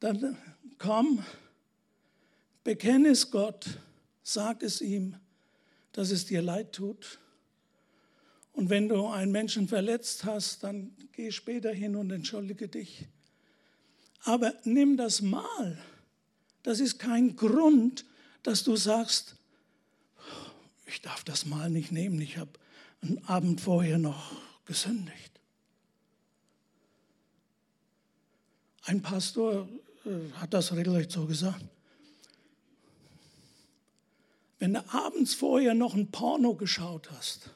dann 0.00 0.36
komm, 0.78 1.24
bekenne 2.64 3.10
es 3.10 3.30
Gott, 3.30 3.66
sag 4.22 4.62
es 4.62 4.80
ihm, 4.80 5.14
dass 5.92 6.10
es 6.10 6.24
dir 6.24 6.40
leid 6.40 6.72
tut. 6.72 7.18
Und 8.52 8.70
wenn 8.70 8.88
du 8.88 9.06
einen 9.06 9.30
Menschen 9.30 9.68
verletzt 9.68 10.24
hast, 10.24 10.64
dann 10.64 10.96
geh 11.12 11.30
später 11.30 11.72
hin 11.72 11.96
und 11.96 12.10
entschuldige 12.10 12.66
dich. 12.66 13.06
Aber 14.24 14.54
nimm 14.64 14.96
das 14.96 15.22
Mal. 15.22 15.78
Das 16.62 16.80
ist 16.80 16.98
kein 16.98 17.36
Grund, 17.36 18.04
dass 18.42 18.64
du 18.64 18.76
sagst, 18.76 19.36
ich 20.86 21.00
darf 21.02 21.24
das 21.24 21.46
Mal 21.46 21.70
nicht 21.70 21.92
nehmen, 21.92 22.20
ich 22.20 22.36
habe 22.36 22.50
einen 23.02 23.24
Abend 23.26 23.60
vorher 23.60 23.98
noch 23.98 24.32
gesündigt. 24.64 25.40
Ein 28.84 29.02
Pastor 29.02 29.68
äh, 30.06 30.32
hat 30.36 30.54
das 30.54 30.74
regelrecht 30.74 31.12
so 31.12 31.26
gesagt. 31.26 31.64
Wenn 34.58 34.74
du 34.74 34.84
abends 34.92 35.34
vorher 35.34 35.74
noch 35.74 35.94
ein 35.94 36.10
Porno 36.10 36.54
geschaut 36.54 37.10
hast, 37.12 37.50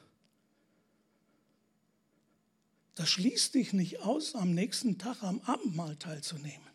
das 2.95 3.09
schließt 3.09 3.55
dich 3.55 3.73
nicht 3.73 4.01
aus, 4.01 4.35
am 4.35 4.53
nächsten 4.53 4.97
Tag 4.97 5.23
am 5.23 5.41
Abendmahl 5.41 5.95
teilzunehmen. 5.95 6.67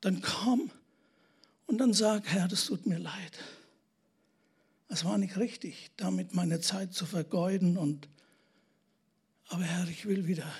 Dann 0.00 0.20
komm 0.20 0.70
und 1.66 1.78
dann 1.78 1.92
sag, 1.92 2.26
Herr, 2.26 2.48
das 2.48 2.66
tut 2.66 2.86
mir 2.86 2.98
leid. 2.98 3.38
Es 4.88 5.04
war 5.04 5.18
nicht 5.18 5.36
richtig, 5.36 5.90
damit 5.96 6.34
meine 6.34 6.60
Zeit 6.60 6.92
zu 6.92 7.06
vergeuden. 7.06 7.78
Und, 7.78 8.08
aber 9.46 9.62
Herr, 9.62 9.86
ich 9.88 10.04
will 10.06 10.26
wieder, 10.26 10.52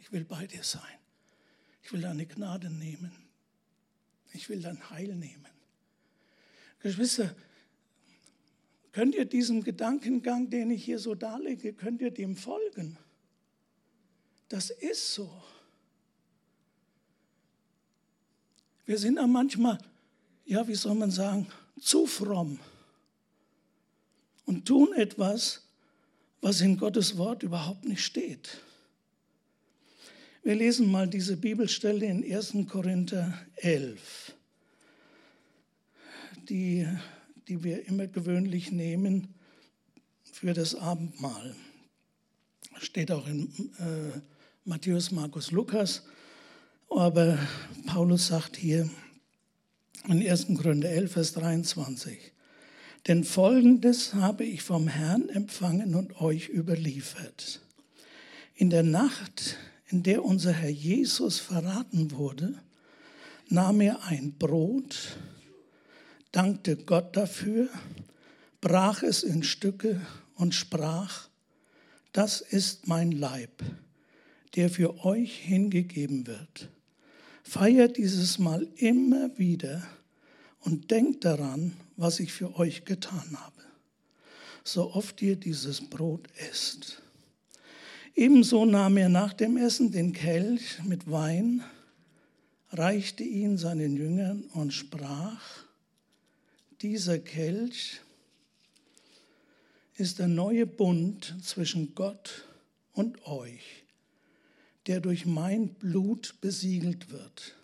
ich 0.00 0.10
will 0.12 0.24
bei 0.24 0.46
dir 0.46 0.64
sein. 0.64 0.82
Ich 1.82 1.92
will 1.92 2.00
deine 2.00 2.26
Gnade 2.26 2.70
nehmen. 2.70 3.12
Ich 4.32 4.48
will 4.48 4.60
dein 4.60 4.90
Heil 4.90 5.14
nehmen. 5.14 5.46
Geschwister, 6.80 7.34
könnt 8.92 9.14
ihr 9.14 9.24
diesem 9.24 9.62
Gedankengang, 9.62 10.50
den 10.50 10.70
ich 10.70 10.84
hier 10.84 10.98
so 10.98 11.14
darlege, 11.14 11.72
könnt 11.74 12.00
ihr 12.00 12.10
dem 12.10 12.36
folgen? 12.36 12.98
Das 14.48 14.70
ist 14.70 15.14
so. 15.14 15.30
Wir 18.84 18.98
sind 18.98 19.16
da 19.16 19.26
manchmal, 19.26 19.78
ja, 20.44 20.66
wie 20.68 20.76
soll 20.76 20.94
man 20.94 21.10
sagen, 21.10 21.48
zu 21.80 22.06
fromm 22.06 22.58
und 24.44 24.64
tun 24.64 24.92
etwas, 24.94 25.62
was 26.40 26.60
in 26.60 26.76
Gottes 26.76 27.16
Wort 27.16 27.42
überhaupt 27.42 27.84
nicht 27.84 28.04
steht. 28.04 28.60
Wir 30.44 30.54
lesen 30.54 30.88
mal 30.88 31.08
diese 31.08 31.36
Bibelstelle 31.36 32.06
in 32.06 32.22
1. 32.22 32.54
Korinther 32.68 33.36
11, 33.56 34.32
die, 36.48 36.86
die 37.48 37.64
wir 37.64 37.84
immer 37.86 38.06
gewöhnlich 38.06 38.70
nehmen 38.70 39.34
für 40.22 40.54
das 40.54 40.76
Abendmahl. 40.76 41.56
Steht 42.78 43.10
auch 43.10 43.26
in 43.26 43.48
äh, 43.78 44.20
Matthäus, 44.68 45.12
Markus, 45.12 45.52
Lukas. 45.52 46.02
Aber 46.90 47.38
Paulus 47.86 48.26
sagt 48.26 48.56
hier 48.56 48.90
in 50.08 50.28
1. 50.28 50.46
Korinther 50.56 50.88
11, 50.88 51.12
Vers 51.12 51.32
23, 51.34 52.18
denn 53.06 53.22
folgendes 53.22 54.14
habe 54.14 54.42
ich 54.42 54.62
vom 54.62 54.88
Herrn 54.88 55.28
empfangen 55.28 55.94
und 55.94 56.20
euch 56.20 56.48
überliefert. 56.48 57.60
In 58.56 58.70
der 58.70 58.82
Nacht, 58.82 59.56
in 59.86 60.02
der 60.02 60.24
unser 60.24 60.52
Herr 60.52 60.70
Jesus 60.70 61.38
verraten 61.38 62.10
wurde, 62.10 62.60
nahm 63.48 63.80
er 63.80 64.02
ein 64.06 64.32
Brot, 64.32 65.16
dankte 66.32 66.76
Gott 66.76 67.16
dafür, 67.16 67.68
brach 68.60 69.04
es 69.04 69.22
in 69.22 69.44
Stücke 69.44 70.00
und 70.34 70.56
sprach, 70.56 71.28
das 72.10 72.40
ist 72.40 72.88
mein 72.88 73.12
Leib, 73.12 73.62
der 74.56 74.70
für 74.70 75.04
euch 75.04 75.38
hingegeben 75.38 76.26
wird. 76.26 76.70
Feiert 77.42 77.96
dieses 77.96 78.38
Mal 78.38 78.66
immer 78.76 79.38
wieder 79.38 79.86
und 80.60 80.90
denkt 80.90 81.24
daran, 81.24 81.76
was 81.96 82.18
ich 82.18 82.32
für 82.32 82.56
euch 82.56 82.84
getan 82.84 83.36
habe, 83.38 83.62
so 84.64 84.92
oft 84.94 85.22
ihr 85.22 85.36
dieses 85.36 85.80
Brot 85.80 86.28
esst. 86.50 87.02
Ebenso 88.16 88.64
nahm 88.64 88.96
er 88.96 89.10
nach 89.10 89.34
dem 89.34 89.56
Essen 89.56 89.92
den 89.92 90.12
Kelch 90.12 90.82
mit 90.84 91.10
Wein, 91.10 91.62
reichte 92.72 93.22
ihn 93.22 93.58
seinen 93.58 93.96
Jüngern 93.96 94.44
und 94.54 94.72
sprach, 94.72 95.66
dieser 96.82 97.18
Kelch 97.18 98.00
ist 99.96 100.18
der 100.18 100.28
neue 100.28 100.66
Bund 100.66 101.36
zwischen 101.42 101.94
Gott 101.94 102.46
und 102.92 103.26
euch, 103.26 103.85
der 104.86 105.00
durch 105.00 105.26
mein 105.26 105.74
Blut 105.74 106.40
besiegelt 106.40 107.10
wird. 107.10 107.54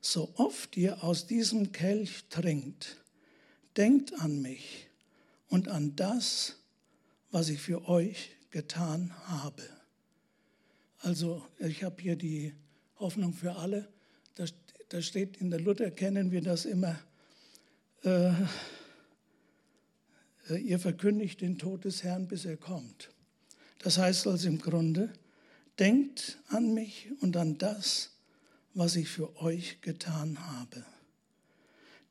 So 0.00 0.32
oft 0.36 0.76
ihr 0.76 1.04
aus 1.04 1.26
diesem 1.26 1.72
Kelch 1.72 2.24
trinkt, 2.28 2.96
denkt 3.76 4.18
an 4.20 4.42
mich 4.42 4.88
und 5.48 5.68
an 5.68 5.94
das, 5.94 6.56
was 7.30 7.48
ich 7.48 7.60
für 7.60 7.88
euch 7.88 8.30
getan 8.50 9.12
habe. 9.28 9.62
Also 10.98 11.44
ich 11.58 11.84
habe 11.84 12.00
hier 12.00 12.16
die 12.16 12.52
Hoffnung 12.98 13.32
für 13.32 13.56
alle. 13.56 13.88
Da, 14.34 14.44
da, 14.88 15.02
steht 15.02 15.38
in 15.38 15.50
der 15.50 15.60
Luther, 15.60 15.90
kennen 15.90 16.30
wir 16.30 16.42
das 16.42 16.64
immer, 16.64 16.98
äh, 18.04 18.32
äh, 20.48 20.56
ihr 20.58 20.78
verkündigt 20.78 21.40
den 21.40 21.58
Tod 21.58 21.84
des 21.84 22.02
Herrn, 22.02 22.28
bis 22.28 22.44
er 22.44 22.56
kommt. 22.56 23.10
Das 23.78 23.98
heißt 23.98 24.26
also 24.26 24.48
im 24.48 24.58
Grunde, 24.58 25.12
denkt 25.78 26.38
an 26.48 26.74
mich 26.74 27.08
und 27.20 27.36
an 27.36 27.58
das, 27.58 28.10
was 28.74 28.96
ich 28.96 29.08
für 29.08 29.36
euch 29.40 29.80
getan 29.80 30.38
habe. 30.56 30.84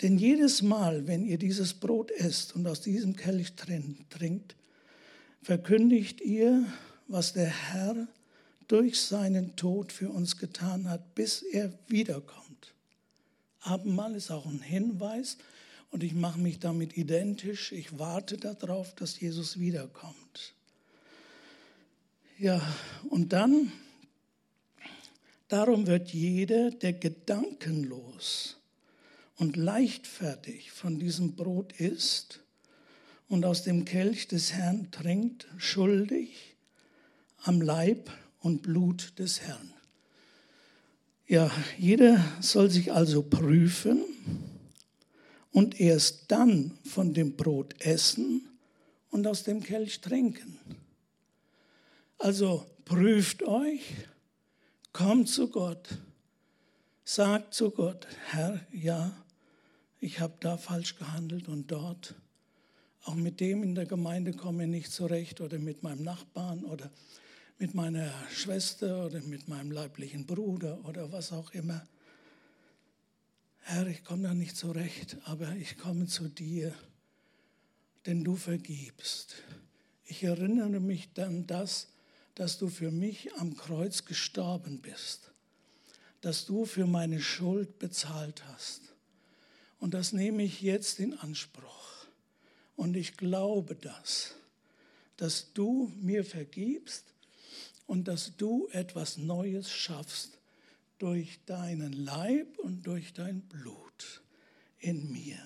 Denn 0.01 0.17
jedes 0.17 0.61
Mal, 0.61 1.07
wenn 1.07 1.25
ihr 1.25 1.37
dieses 1.37 1.73
Brot 1.75 2.11
esst 2.11 2.55
und 2.55 2.65
aus 2.67 2.81
diesem 2.81 3.15
Kelch 3.15 3.53
trinkt, 3.55 4.55
verkündigt 5.43 6.21
ihr, 6.21 6.65
was 7.07 7.33
der 7.33 7.49
Herr 7.49 8.07
durch 8.67 8.99
seinen 8.99 9.55
Tod 9.55 9.91
für 9.91 10.09
uns 10.09 10.37
getan 10.37 10.89
hat, 10.89 11.13
bis 11.13 11.41
er 11.41 11.77
wiederkommt. 11.87 12.73
Abendmahl 13.59 14.15
ist 14.15 14.31
auch 14.31 14.45
ein 14.45 14.61
Hinweis 14.61 15.37
und 15.91 16.03
ich 16.03 16.13
mache 16.13 16.39
mich 16.39 16.59
damit 16.59 16.97
identisch. 16.97 17.71
Ich 17.73 17.99
warte 17.99 18.37
darauf, 18.37 18.95
dass 18.95 19.19
Jesus 19.19 19.59
wiederkommt. 19.59 20.55
Ja, 22.41 22.59
und 23.07 23.33
dann, 23.33 23.71
darum 25.47 25.85
wird 25.85 26.09
jeder, 26.09 26.71
der 26.71 26.93
gedankenlos 26.93 28.57
und 29.35 29.57
leichtfertig 29.57 30.71
von 30.71 30.97
diesem 30.97 31.35
Brot 31.35 31.73
isst 31.73 32.39
und 33.27 33.45
aus 33.45 33.61
dem 33.61 33.85
Kelch 33.85 34.27
des 34.27 34.53
Herrn 34.53 34.89
trinkt, 34.89 35.47
schuldig 35.57 36.55
am 37.43 37.61
Leib 37.61 38.09
und 38.39 38.63
Blut 38.63 39.19
des 39.19 39.41
Herrn. 39.41 39.75
Ja, 41.27 41.51
jeder 41.77 42.25
soll 42.39 42.71
sich 42.71 42.91
also 42.91 43.21
prüfen 43.21 44.01
und 45.51 45.79
erst 45.79 46.31
dann 46.31 46.75
von 46.85 47.13
dem 47.13 47.37
Brot 47.37 47.75
essen 47.85 48.49
und 49.11 49.27
aus 49.27 49.43
dem 49.43 49.61
Kelch 49.61 50.01
trinken. 50.01 50.57
Also 52.21 52.67
prüft 52.85 53.41
euch, 53.41 53.81
kommt 54.93 55.27
zu 55.27 55.49
Gott, 55.49 55.97
sagt 57.03 57.55
zu 57.55 57.71
Gott, 57.71 58.05
Herr, 58.27 58.61
ja, 58.71 59.11
ich 59.99 60.19
habe 60.19 60.35
da 60.39 60.57
falsch 60.57 60.97
gehandelt 60.97 61.47
und 61.47 61.71
dort. 61.71 62.13
Auch 63.05 63.15
mit 63.15 63.39
dem 63.39 63.63
in 63.63 63.73
der 63.73 63.87
Gemeinde 63.87 64.33
komme 64.33 64.65
ich 64.65 64.69
nicht 64.69 64.91
zurecht 64.91 65.41
oder 65.41 65.57
mit 65.57 65.81
meinem 65.81 66.03
Nachbarn 66.03 66.63
oder 66.63 66.91
mit 67.57 67.73
meiner 67.73 68.13
Schwester 68.29 69.07
oder 69.07 69.19
mit 69.21 69.47
meinem 69.47 69.71
leiblichen 69.71 70.27
Bruder 70.27 70.77
oder 70.85 71.11
was 71.11 71.31
auch 71.31 71.51
immer. 71.55 71.87
Herr, 73.61 73.87
ich 73.87 74.03
komme 74.03 74.27
da 74.27 74.35
nicht 74.35 74.55
zurecht, 74.55 75.17
aber 75.23 75.55
ich 75.55 75.75
komme 75.75 76.05
zu 76.05 76.27
dir, 76.27 76.71
denn 78.05 78.23
du 78.23 78.35
vergibst. 78.35 79.37
Ich 80.05 80.23
erinnere 80.23 80.79
mich 80.79 81.13
dann 81.13 81.47
das, 81.47 81.90
dass 82.35 82.57
du 82.57 82.69
für 82.69 82.91
mich 82.91 83.33
am 83.35 83.55
Kreuz 83.55 84.05
gestorben 84.05 84.81
bist, 84.81 85.31
dass 86.21 86.45
du 86.45 86.65
für 86.65 86.87
meine 86.87 87.21
Schuld 87.21 87.79
bezahlt 87.79 88.43
hast. 88.47 88.81
Und 89.79 89.93
das 89.93 90.13
nehme 90.13 90.43
ich 90.43 90.61
jetzt 90.61 90.99
in 90.99 91.13
Anspruch. 91.15 92.05
Und 92.75 92.95
ich 92.95 93.17
glaube 93.17 93.75
das, 93.75 94.35
dass 95.17 95.53
du 95.53 95.91
mir 95.99 96.23
vergibst 96.23 97.05
und 97.87 98.07
dass 98.07 98.35
du 98.37 98.67
etwas 98.71 99.17
Neues 99.17 99.69
schaffst 99.69 100.39
durch 100.97 101.39
deinen 101.45 101.93
Leib 101.93 102.59
und 102.59 102.85
durch 102.85 103.13
dein 103.13 103.41
Blut 103.41 104.21
in 104.79 105.11
mir. 105.11 105.39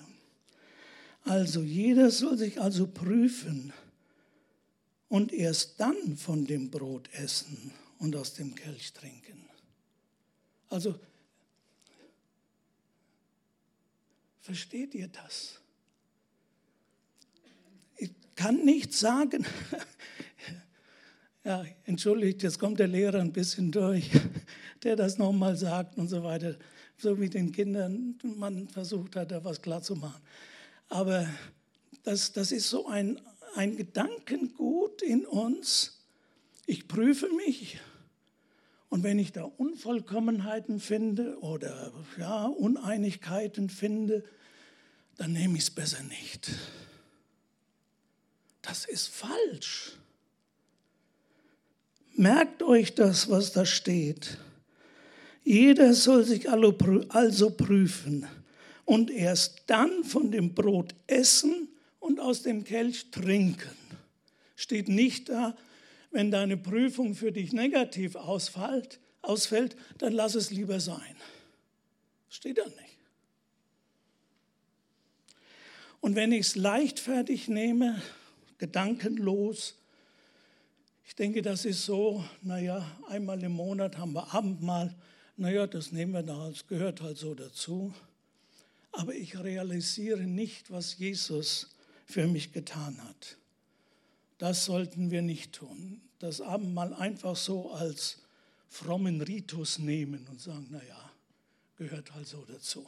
Also 1.24 1.62
jeder 1.62 2.10
soll 2.10 2.38
sich 2.38 2.60
also 2.60 2.86
prüfen 2.86 3.72
und 5.08 5.32
erst 5.32 5.78
dann 5.80 6.16
von 6.16 6.44
dem 6.44 6.70
Brot 6.70 7.08
essen 7.12 7.72
und 7.98 8.16
aus 8.16 8.34
dem 8.34 8.54
Kelch 8.54 8.92
trinken. 8.92 9.48
Also 10.68 10.98
versteht 14.40 14.94
ihr 14.94 15.08
das? 15.08 15.60
Ich 17.96 18.10
kann 18.34 18.64
nicht 18.64 18.92
sagen, 18.92 19.46
ja, 21.44 21.64
entschuldigt, 21.84 22.42
jetzt 22.42 22.58
kommt 22.58 22.80
der 22.80 22.88
Lehrer 22.88 23.20
ein 23.20 23.32
bisschen 23.32 23.70
durch, 23.70 24.10
der 24.82 24.96
das 24.96 25.18
nochmal 25.18 25.56
sagt 25.56 25.96
und 25.96 26.08
so 26.08 26.22
weiter, 26.22 26.56
so 26.98 27.20
wie 27.20 27.28
den 27.28 27.52
Kindern 27.52 28.18
man 28.36 28.68
versucht 28.68 29.16
hat, 29.16 29.30
da 29.30 29.44
was 29.44 29.60
klarzumachen. 29.60 30.22
Aber 30.88 31.28
das, 32.02 32.32
das 32.32 32.52
ist 32.52 32.68
so 32.68 32.86
ein, 32.86 33.20
ein 33.56 33.76
Gedankengut 33.76 35.02
in 35.02 35.26
uns. 35.26 36.04
Ich 36.66 36.88
prüfe 36.88 37.28
mich 37.30 37.80
und 38.88 39.02
wenn 39.02 39.18
ich 39.18 39.32
da 39.32 39.42
Unvollkommenheiten 39.44 40.80
finde 40.80 41.38
oder 41.40 41.92
ja, 42.18 42.46
Uneinigkeiten 42.46 43.68
finde, 43.68 44.24
dann 45.16 45.32
nehme 45.32 45.56
ich 45.56 45.64
es 45.64 45.70
besser 45.70 46.02
nicht. 46.04 46.50
Das 48.62 48.84
ist 48.84 49.08
falsch. 49.08 49.96
Merkt 52.14 52.62
euch 52.62 52.94
das, 52.94 53.28
was 53.28 53.52
da 53.52 53.66
steht. 53.66 54.38
Jeder 55.44 55.94
soll 55.94 56.24
sich 56.24 56.48
also 56.50 57.50
prüfen 57.50 58.26
und 58.84 59.10
erst 59.10 59.62
dann 59.66 60.04
von 60.04 60.30
dem 60.30 60.54
Brot 60.54 60.94
essen 61.06 61.68
und 62.06 62.20
aus 62.20 62.42
dem 62.42 62.64
Kelch 62.64 63.10
trinken. 63.10 63.76
Steht 64.54 64.88
nicht 64.88 65.28
da, 65.28 65.56
wenn 66.10 66.30
deine 66.30 66.56
Prüfung 66.56 67.14
für 67.14 67.32
dich 67.32 67.52
negativ 67.52 68.14
ausfällt, 68.16 69.00
ausfällt, 69.22 69.76
dann 69.98 70.12
lass 70.12 70.34
es 70.34 70.50
lieber 70.50 70.80
sein. 70.80 71.16
Steht 72.28 72.58
da 72.58 72.64
nicht. 72.64 72.76
Und 76.00 76.14
wenn 76.14 76.32
ich 76.32 76.46
es 76.46 76.56
leichtfertig 76.56 77.48
nehme, 77.48 78.00
gedankenlos, 78.58 79.74
ich 81.06 81.16
denke, 81.16 81.42
das 81.42 81.64
ist 81.64 81.84
so, 81.84 82.24
naja, 82.42 82.84
einmal 83.08 83.42
im 83.42 83.52
Monat 83.52 83.98
haben 83.98 84.12
wir 84.12 84.32
Abendmahl, 84.32 84.94
naja, 85.36 85.66
das 85.66 85.92
nehmen 85.92 86.12
wir 86.12 86.22
da, 86.22 86.48
das 86.48 86.66
gehört 86.66 87.00
halt 87.02 87.18
so 87.18 87.34
dazu 87.34 87.92
aber 88.96 89.14
ich 89.14 89.38
realisiere 89.38 90.22
nicht, 90.22 90.70
was 90.70 90.98
Jesus 90.98 91.68
für 92.06 92.26
mich 92.26 92.52
getan 92.52 93.02
hat. 93.04 93.36
Das 94.38 94.64
sollten 94.64 95.10
wir 95.10 95.22
nicht 95.22 95.52
tun. 95.52 96.00
Das 96.18 96.40
Abendmahl 96.40 96.94
einfach 96.94 97.36
so 97.36 97.72
als 97.72 98.18
frommen 98.68 99.20
Ritus 99.20 99.78
nehmen 99.78 100.26
und 100.30 100.40
sagen, 100.40 100.68
naja, 100.70 101.10
gehört 101.76 102.14
halt 102.14 102.26
so 102.26 102.44
dazu. 102.46 102.86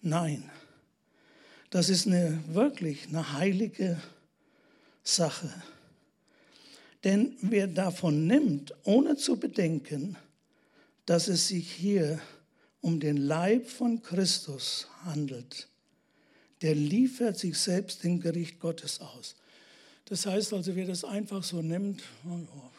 Nein, 0.00 0.50
das 1.70 1.88
ist 1.88 2.06
eine, 2.06 2.42
wirklich 2.48 3.08
eine 3.08 3.32
heilige 3.34 4.00
Sache. 5.02 5.52
Denn 7.04 7.36
wer 7.40 7.66
davon 7.66 8.26
nimmt, 8.26 8.74
ohne 8.84 9.16
zu 9.16 9.38
bedenken, 9.38 10.16
dass 11.06 11.28
es 11.28 11.48
sich 11.48 11.70
hier 11.70 12.20
um 12.80 13.00
den 13.00 13.16
Leib 13.16 13.68
von 13.68 14.02
Christus 14.02 14.88
handelt, 15.04 15.68
der 16.62 16.74
liefert 16.74 17.38
sich 17.38 17.58
selbst 17.58 18.04
dem 18.04 18.20
Gericht 18.20 18.60
Gottes 18.60 19.00
aus. 19.00 19.36
Das 20.06 20.26
heißt 20.26 20.52
also, 20.54 20.74
wer 20.74 20.86
das 20.86 21.04
einfach 21.04 21.42
so 21.44 21.62
nimmt, 21.62 22.02
oh, 22.26 22.70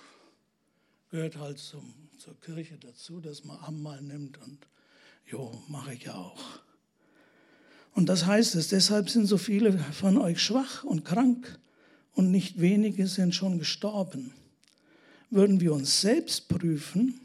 gehört 1.09 1.37
halt 1.37 1.59
zum, 1.59 1.93
zur 2.17 2.39
Kirche 2.41 2.77
dazu, 2.77 3.19
dass 3.19 3.43
man 3.43 3.57
Abendmahl 3.57 4.01
nimmt 4.01 4.37
und 4.41 4.57
jo, 5.25 5.61
mache 5.67 5.93
ich 5.93 6.03
ja 6.03 6.15
auch. 6.15 6.59
Und 7.93 8.07
das 8.07 8.25
heißt 8.25 8.55
es, 8.55 8.69
deshalb 8.69 9.09
sind 9.09 9.25
so 9.25 9.37
viele 9.37 9.77
von 9.77 10.17
euch 10.17 10.41
schwach 10.41 10.83
und 10.83 11.05
krank 11.05 11.59
und 12.13 12.31
nicht 12.31 12.59
wenige 12.59 13.07
sind 13.07 13.35
schon 13.35 13.59
gestorben. 13.59 14.33
Würden 15.29 15.59
wir 15.61 15.73
uns 15.73 16.01
selbst 16.01 16.47
prüfen, 16.47 17.19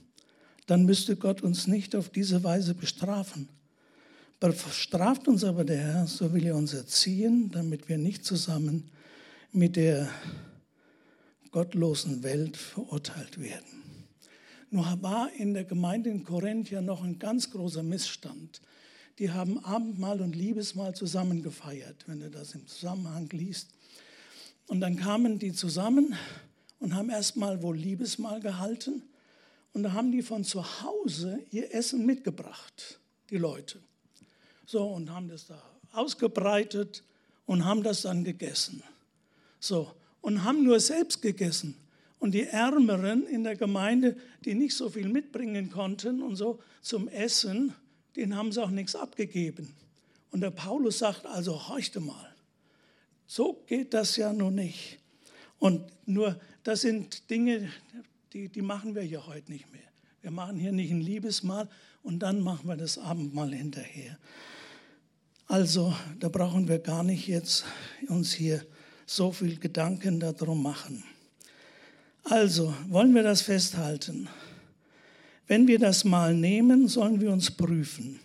dann 0.67 0.85
müsste 0.85 1.17
Gott 1.17 1.43
uns 1.43 1.67
nicht 1.67 1.95
auf 1.97 2.11
diese 2.11 2.45
Weise 2.45 2.75
bestrafen. 2.75 3.49
Bestraft 4.53 5.27
uns 5.27 5.43
aber 5.43 5.65
der 5.65 5.79
Herr, 5.79 6.07
so 6.07 6.35
will 6.35 6.45
er 6.45 6.55
uns 6.55 6.75
erziehen, 6.75 7.51
damit 7.51 7.89
wir 7.89 7.97
nicht 7.97 8.27
zusammen 8.27 8.91
mit 9.53 9.77
der 9.77 10.11
gottlosen 11.51 12.23
Welt 12.23 12.59
verurteilt 12.59 13.41
werden. 13.41 13.83
Nur 14.69 14.85
war 15.01 15.33
in 15.33 15.55
der 15.55 15.65
Gemeinde 15.65 16.11
in 16.11 16.25
Korinth 16.25 16.71
ja 16.71 16.83
noch 16.83 17.03
ein 17.03 17.19
ganz 17.19 17.53
großer 17.53 17.83
Missstand. 17.83 18.61
Die 19.19 19.31
haben 19.31 19.65
Abendmahl 19.65 20.21
und 20.21 20.37
Liebesmahl 20.37 20.95
zusammen 20.95 21.43
gefeiert, 21.43 22.05
wenn 22.07 22.21
du 22.21 22.29
das 22.29 22.55
im 22.55 22.67
Zusammenhang 22.67 23.31
liest. 23.31 23.71
Und 24.67 24.81
dann 24.81 24.97
kamen 24.97 25.39
die 25.39 25.53
zusammen 25.53 26.15
und 26.81 26.95
haben 26.95 27.09
erstmal 27.09 27.63
wohl 27.63 27.79
Liebesmahl 27.79 28.41
gehalten 28.41 29.05
und 29.73 29.85
da 29.85 29.93
haben 29.93 30.13
die 30.13 30.23
von 30.23 30.45
zu 30.45 30.83
Hause 30.83 31.41
ihr 31.51 31.75
Essen 31.75 32.05
mitgebracht, 32.05 33.01
die 33.31 33.39
Leute. 33.39 33.81
So, 34.67 34.87
und 34.87 35.11
haben 35.11 35.29
das 35.29 35.47
da 35.47 35.63
ausgebreitet 35.93 37.03
und 37.47 37.65
haben 37.65 37.83
das 37.83 38.03
dann 38.03 38.25
gegessen. 38.25 38.83
So, 39.61 39.93
und 40.21 40.45
haben 40.45 40.65
nur 40.65 40.81
selbst 40.81 41.23
gegessen. 41.23 41.77
Und 42.19 42.33
die 42.33 42.45
Ärmeren 42.45 43.27
in 43.27 43.45
der 43.45 43.57
Gemeinde, 43.57 44.17
die 44.45 44.55
nicht 44.55 44.75
so 44.75 44.89
viel 44.89 45.09
mitbringen 45.09 45.71
konnten 45.71 46.23
und 46.23 46.37
so 46.37 46.59
zum 46.81 47.09
Essen, 47.09 47.75
denen 48.17 48.35
haben 48.37 48.51
sie 48.51 48.63
auch 48.63 48.71
nichts 48.71 48.97
abgegeben. 48.97 49.75
Und 50.31 50.41
der 50.41 50.51
Paulus 50.51 50.99
sagt 50.99 51.27
also, 51.27 51.69
horchte 51.69 52.01
mal, 52.01 52.35
so 53.27 53.63
geht 53.67 53.93
das 53.95 54.17
ja 54.17 54.33
nun 54.33 54.55
nicht. 54.55 54.99
Und 55.59 55.83
nur, 56.07 56.39
das 56.63 56.81
sind 56.81 57.29
Dinge, 57.31 57.71
die, 58.33 58.49
die 58.49 58.63
machen 58.63 58.95
wir 58.95 59.03
hier 59.03 59.27
heute 59.27 59.53
nicht 59.53 59.71
mehr. 59.73 59.83
Wir 60.23 60.31
machen 60.31 60.57
hier 60.57 60.73
nicht 60.73 60.91
ein 60.91 61.01
Liebesmahl 61.01 61.69
und 62.05 62.21
dann 62.21 62.41
machen 62.41 62.69
wir 62.69 62.77
das 62.77 62.99
Abendmahl 62.99 63.53
hinterher. 63.53 64.17
Also, 65.47 65.95
da 66.21 66.29
brauchen 66.29 66.69
wir 66.69 66.79
gar 66.79 67.03
nicht 67.03 67.27
jetzt 67.27 67.65
uns 68.09 68.33
hier 68.33 68.65
so 69.07 69.33
viel 69.33 69.59
Gedanken 69.59 70.21
darum 70.21 70.63
machen. 70.63 71.03
Also, 72.23 72.73
wollen 72.89 73.15
wir 73.15 73.23
das 73.23 73.43
festhalten? 73.43 74.29
Wenn 75.47 75.67
wir 75.67 75.79
das 75.79 76.05
Mahl 76.05 76.35
nehmen, 76.35 76.89
sollen 76.89 77.21
wir 77.21 77.31
uns 77.31 77.51
prüfen 77.51 78.21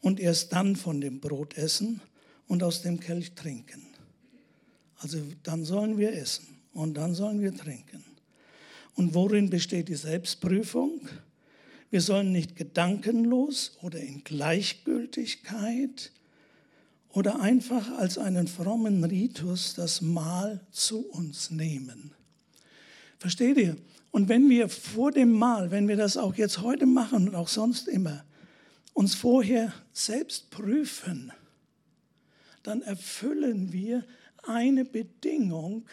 und 0.00 0.20
erst 0.20 0.52
dann 0.52 0.76
von 0.76 1.00
dem 1.00 1.20
Brot 1.20 1.56
essen 1.56 2.00
und 2.46 2.62
aus 2.62 2.82
dem 2.82 3.00
Kelch 3.00 3.34
trinken. 3.34 3.82
Also 4.98 5.18
dann 5.42 5.64
sollen 5.64 5.98
wir 5.98 6.12
essen 6.12 6.46
und 6.72 6.94
dann 6.94 7.14
sollen 7.14 7.40
wir 7.40 7.54
trinken. 7.56 8.04
Und 8.94 9.14
worin 9.14 9.50
besteht 9.50 9.88
die 9.88 9.96
Selbstprüfung? 9.96 11.00
Wir 11.92 12.00
sollen 12.00 12.32
nicht 12.32 12.56
gedankenlos 12.56 13.76
oder 13.82 14.00
in 14.00 14.24
Gleichgültigkeit 14.24 16.10
oder 17.10 17.42
einfach 17.42 17.98
als 17.98 18.16
einen 18.16 18.48
frommen 18.48 19.04
Ritus 19.04 19.74
das 19.74 20.00
Mahl 20.00 20.66
zu 20.70 21.06
uns 21.10 21.50
nehmen. 21.50 22.12
Versteht 23.18 23.58
ihr? 23.58 23.76
Und 24.10 24.30
wenn 24.30 24.48
wir 24.48 24.70
vor 24.70 25.12
dem 25.12 25.32
Mahl, 25.32 25.70
wenn 25.70 25.86
wir 25.86 25.96
das 25.96 26.16
auch 26.16 26.34
jetzt 26.34 26.62
heute 26.62 26.86
machen 26.86 27.28
und 27.28 27.34
auch 27.34 27.48
sonst 27.48 27.88
immer, 27.88 28.24
uns 28.94 29.14
vorher 29.14 29.70
selbst 29.92 30.48
prüfen, 30.48 31.30
dann 32.62 32.80
erfüllen 32.80 33.70
wir 33.70 34.02
eine 34.44 34.86
Bedingung 34.86 35.84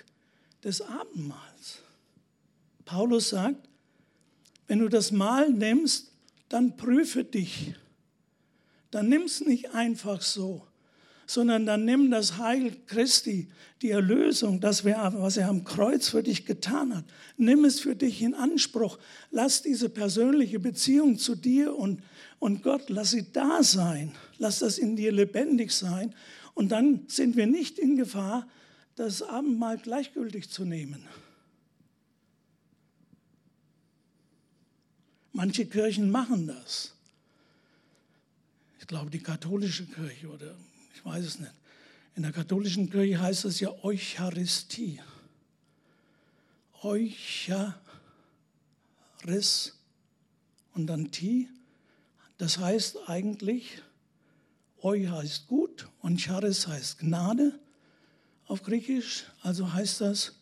des 0.64 0.80
Abendmahls. 0.80 1.82
Paulus 2.86 3.32
sagt, 3.32 3.69
wenn 4.70 4.80
du 4.80 4.88
das 4.88 5.12
Mahl 5.12 5.50
nimmst, 5.50 6.12
dann 6.48 6.78
prüfe 6.78 7.24
dich. 7.24 7.74
Dann 8.92 9.10
nimm 9.10 9.24
es 9.24 9.42
nicht 9.42 9.72
einfach 9.72 10.22
so, 10.22 10.62
sondern 11.26 11.66
dann 11.66 11.86
nimm 11.86 12.12
das 12.12 12.38
Heil 12.38 12.76
Christi, 12.86 13.48
die 13.82 13.90
Erlösung, 13.90 14.60
das, 14.60 14.86
was 14.86 15.38
er 15.38 15.50
am 15.50 15.64
Kreuz 15.64 16.10
für 16.10 16.22
dich 16.22 16.46
getan 16.46 16.96
hat. 16.96 17.06
Nimm 17.36 17.66
es 17.66 17.80
für 17.80 17.96
dich 17.96 18.22
in 18.22 18.36
Anspruch. 18.36 19.00
Lass 19.32 19.64
diese 19.64 19.90
persönliche 19.90 20.60
Beziehung 20.60 21.18
zu 21.18 21.36
dir 21.36 21.76
und, 21.76 22.04
und 22.38 22.62
Gott, 22.62 22.90
lass 22.90 23.10
sie 23.10 23.32
da 23.34 23.64
sein. 23.64 24.12
Lass 24.38 24.60
das 24.60 24.78
in 24.78 24.96
dir 24.96 25.12
lebendig 25.12 25.72
sein. 25.72 26.14
Und 26.54 26.72
dann 26.72 27.06
sind 27.08 27.36
wir 27.36 27.48
nicht 27.48 27.80
in 27.80 27.96
Gefahr, 27.96 28.48
das 28.96 29.24
Abendmahl 29.24 29.80
gleichgültig 29.80 30.52
zu 30.52 30.64
nehmen. 30.64 31.08
Manche 35.40 35.66
Kirchen 35.66 36.12
machen 36.12 36.48
das. 36.48 36.92
Ich 38.82 38.88
glaube, 38.88 39.10
die 39.10 39.24
katholische 39.24 39.86
Kirche 39.86 40.28
oder 40.28 40.54
ich 40.94 41.06
weiß 41.06 41.24
es 41.24 41.40
nicht. 41.40 41.54
In 42.18 42.24
der 42.24 42.34
katholischen 42.34 42.90
Kirche 42.90 43.22
heißt 43.22 43.46
es 43.46 43.62
ja 43.62 43.70
Eucharistie. 43.82 45.00
Eucharis 46.84 47.72
und 50.74 50.88
dann 50.88 51.10
Ti. 51.10 51.48
Das 52.38 52.58
heißt 52.58 53.08
eigentlich, 53.08 53.82
Eu 54.84 55.10
heißt 55.10 55.48
gut 55.48 55.88
und 56.02 56.20
Charis 56.20 56.68
heißt 56.68 57.00
Gnade 57.00 57.58
auf 58.46 58.62
Griechisch. 58.62 59.24
Also 59.42 59.72
heißt 59.72 60.02
das 60.02 60.36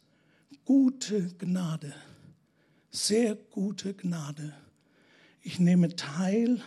gute 0.66 1.28
Gnade, 1.38 1.94
sehr 2.90 3.36
gute 3.36 3.94
Gnade. 3.94 4.56
Ich 5.48 5.60
nehme 5.60 5.96
teil 5.96 6.62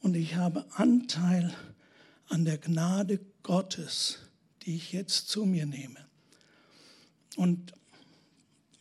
und 0.00 0.16
ich 0.16 0.36
habe 0.36 0.64
Anteil 0.70 1.54
an 2.30 2.46
der 2.46 2.56
Gnade 2.56 3.20
Gottes, 3.42 4.20
die 4.62 4.76
ich 4.76 4.94
jetzt 4.94 5.28
zu 5.28 5.44
mir 5.44 5.66
nehme. 5.66 5.98
Und 7.36 7.74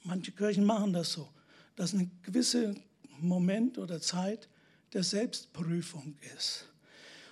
manche 0.05 0.31
Kirchen 0.31 0.63
machen 0.63 0.93
das 0.93 1.11
so, 1.11 1.27
dass 1.75 1.91
ein 1.91 2.11
gewisser 2.23 2.73
Moment 3.19 3.77
oder 3.77 3.99
Zeit 3.99 4.47
der 4.93 5.03
Selbstprüfung 5.03 6.15
ist. 6.37 6.69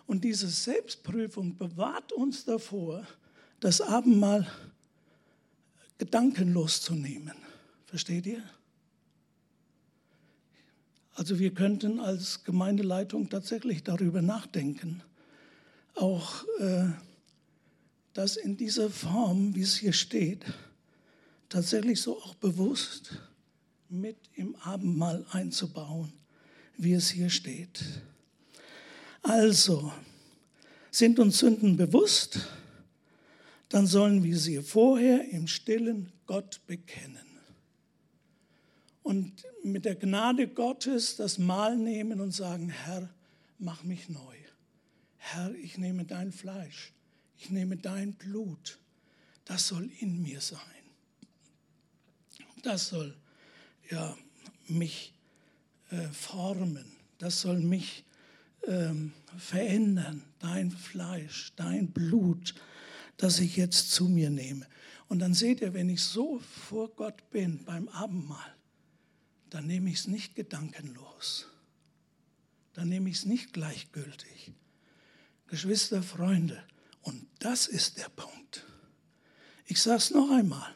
Und 0.08 0.25
diese 0.25 0.49
Selbstprüfung 0.49 1.56
bewahrt 1.56 2.12
uns 2.12 2.43
davor, 2.43 3.08
das 3.62 3.80
Abendmahl 3.80 4.45
gedankenlos 5.99 6.82
zu 6.82 6.95
nehmen. 6.95 7.38
Versteht 7.86 8.25
ihr? 8.25 8.43
Also 11.19 11.38
wir 11.38 11.53
könnten 11.53 11.99
als 11.99 12.45
Gemeindeleitung 12.45 13.29
tatsächlich 13.29 13.84
darüber 13.84 14.21
nachdenken, 14.21 15.03
auch 15.95 16.45
äh, 16.60 16.86
das 18.13 18.38
in 18.38 18.55
dieser 18.55 18.89
Form, 18.89 19.53
wie 19.53 19.63
es 19.63 19.75
hier 19.75 19.91
steht, 19.91 20.45
tatsächlich 21.49 21.99
so 21.99 22.17
auch 22.21 22.36
bewusst 22.36 23.17
mit 23.89 24.15
im 24.36 24.55
Abendmahl 24.62 25.25
einzubauen, 25.32 26.13
wie 26.77 26.93
es 26.93 27.10
hier 27.10 27.29
steht. 27.29 27.84
Also, 29.21 29.91
sind 30.89 31.19
uns 31.19 31.39
Sünden 31.39 31.75
bewusst, 31.75 32.47
dann 33.67 33.88
sollen 33.88 34.23
wir 34.23 34.38
sie 34.38 34.62
vorher 34.62 35.29
im 35.32 35.47
stillen 35.47 36.13
Gott 36.25 36.62
bekennen. 36.65 37.28
Und 39.09 39.43
mit 39.63 39.85
der 39.85 39.95
Gnade 39.95 40.47
Gottes 40.47 41.15
das 41.15 41.39
Mahl 41.39 41.75
nehmen 41.75 42.21
und 42.21 42.29
sagen, 42.29 42.69
Herr, 42.69 43.09
mach 43.57 43.83
mich 43.83 44.07
neu. 44.07 44.35
Herr, 45.17 45.51
ich 45.55 45.79
nehme 45.79 46.05
dein 46.05 46.31
Fleisch, 46.31 46.93
ich 47.39 47.49
nehme 47.49 47.75
dein 47.75 48.13
Blut, 48.13 48.77
das 49.45 49.67
soll 49.67 49.89
in 49.99 50.21
mir 50.21 50.41
sein. 50.41 50.59
Das 52.61 52.89
soll 52.89 53.17
ja, 53.89 54.15
mich 54.67 55.15
äh, 55.89 56.07
formen, 56.09 56.85
das 57.17 57.41
soll 57.41 57.61
mich 57.61 58.05
ähm, 58.67 59.11
verändern, 59.39 60.21
dein 60.37 60.69
Fleisch, 60.69 61.51
dein 61.55 61.87
Blut, 61.87 62.53
das 63.17 63.39
ich 63.39 63.57
jetzt 63.57 63.91
zu 63.91 64.07
mir 64.07 64.29
nehme. 64.29 64.67
Und 65.07 65.17
dann 65.17 65.33
seht 65.33 65.61
ihr, 65.61 65.73
wenn 65.73 65.89
ich 65.89 66.03
so 66.03 66.37
vor 66.37 66.89
Gott 66.89 67.27
bin 67.31 67.65
beim 67.65 67.87
Abendmahl, 67.87 68.53
dann 69.49 69.65
nehme 69.65 69.89
ich 69.89 69.99
es 69.99 70.07
nicht 70.07 70.35
gedankenlos. 70.35 71.47
Dann 72.73 72.89
nehme 72.89 73.09
ich 73.09 73.17
es 73.17 73.25
nicht 73.25 73.53
gleichgültig. 73.53 74.51
Geschwister, 75.47 76.03
Freunde, 76.03 76.63
und 77.01 77.27
das 77.39 77.67
ist 77.67 77.97
der 77.97 78.09
Punkt. 78.09 78.65
Ich 79.65 79.81
sage 79.81 79.97
es 79.97 80.12
noch 80.12 80.29
einmal, 80.31 80.73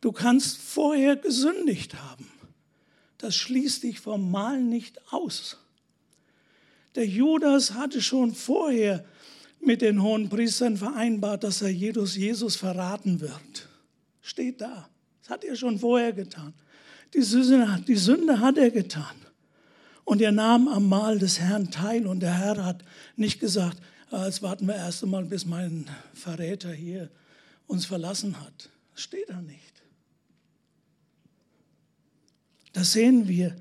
du 0.00 0.12
kannst 0.12 0.58
vorher 0.58 1.16
gesündigt 1.16 1.94
haben. 1.94 2.30
Das 3.18 3.34
schließt 3.34 3.82
dich 3.82 4.00
vom 4.00 4.30
Mal 4.30 4.62
nicht 4.62 5.00
aus. 5.12 5.58
Der 6.94 7.06
Judas 7.06 7.74
hatte 7.74 8.00
schon 8.00 8.34
vorher 8.34 9.04
mit 9.60 9.82
den 9.82 10.02
hohen 10.02 10.28
Priestern 10.28 10.76
vereinbart, 10.76 11.44
dass 11.44 11.62
er 11.62 11.70
Jesus, 11.70 12.16
Jesus 12.16 12.56
verraten 12.56 13.20
wird. 13.20 13.68
Steht 14.22 14.60
da. 14.60 14.88
Das 15.20 15.30
hat 15.30 15.44
er 15.44 15.56
schon 15.56 15.78
vorher 15.78 16.12
getan. 16.12 16.54
Die 17.14 17.22
Sünde, 17.22 17.82
die 17.86 17.96
Sünde 17.96 18.40
hat 18.40 18.58
er 18.58 18.70
getan. 18.70 19.16
Und 20.04 20.22
er 20.22 20.32
nahm 20.32 20.68
am 20.68 20.88
Mahl 20.88 21.18
des 21.18 21.38
Herrn 21.38 21.70
teil 21.70 22.06
und 22.06 22.20
der 22.20 22.38
Herr 22.38 22.64
hat 22.64 22.82
nicht 23.16 23.40
gesagt, 23.40 23.78
ah, 24.10 24.24
jetzt 24.24 24.42
warten 24.42 24.66
wir 24.66 24.74
erst 24.74 25.02
einmal, 25.02 25.24
bis 25.24 25.44
mein 25.44 25.86
Verräter 26.14 26.72
hier 26.72 27.10
uns 27.66 27.84
verlassen 27.84 28.40
hat. 28.40 28.70
Das 28.92 29.02
steht 29.02 29.28
da 29.28 29.40
nicht. 29.42 29.82
Da 32.72 32.84
sehen 32.84 33.28
wir 33.28 33.54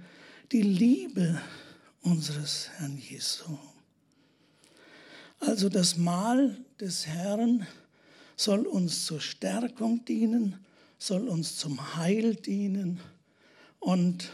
die 0.52 0.62
Liebe 0.62 1.42
unseres 2.02 2.70
Herrn 2.78 2.98
Jesu. 2.98 3.58
Also 5.40 5.70
das 5.70 5.98
Mahl 5.98 6.58
des 6.80 7.08
Herrn 7.08 7.68
soll 8.36 8.66
uns 8.68 9.06
zur 9.06 9.20
Stärkung 9.20 10.06
dienen, 10.06 10.56
soll 10.98 11.28
uns 11.28 11.58
zum 11.58 11.96
Heil 11.96 12.36
dienen 12.36 13.02
und 13.80 14.32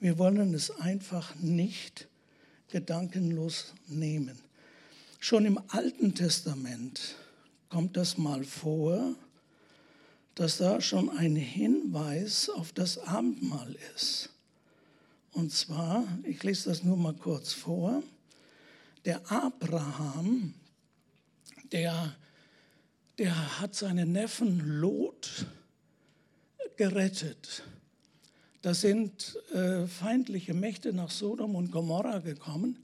wir 0.00 0.18
wollen 0.18 0.54
es 0.54 0.70
einfach 0.70 1.34
nicht 1.36 2.08
gedankenlos 2.68 3.74
nehmen. 3.86 4.38
Schon 5.18 5.46
im 5.46 5.60
Alten 5.68 6.14
Testament 6.14 7.16
kommt 7.68 7.96
das 7.96 8.18
mal 8.18 8.44
vor, 8.44 9.14
dass 10.34 10.58
da 10.58 10.80
schon 10.80 11.08
ein 11.08 11.36
Hinweis 11.36 12.48
auf 12.50 12.72
das 12.72 12.98
Abendmahl 12.98 13.76
ist. 13.94 14.30
Und 15.32 15.52
zwar, 15.52 16.06
ich 16.24 16.42
lese 16.42 16.68
das 16.68 16.82
nur 16.82 16.96
mal 16.96 17.14
kurz 17.14 17.52
vor, 17.52 18.02
der 19.04 19.30
Abraham, 19.30 20.54
der, 21.72 22.14
der 23.18 23.60
hat 23.60 23.74
seinen 23.74 24.12
Neffen 24.12 24.60
Lot 24.80 25.46
gerettet. 26.76 27.64
Da 28.64 28.72
sind 28.72 29.36
äh, 29.52 29.86
feindliche 29.86 30.54
Mächte 30.54 30.94
nach 30.94 31.10
Sodom 31.10 31.54
und 31.54 31.70
Gomorra 31.70 32.20
gekommen 32.20 32.82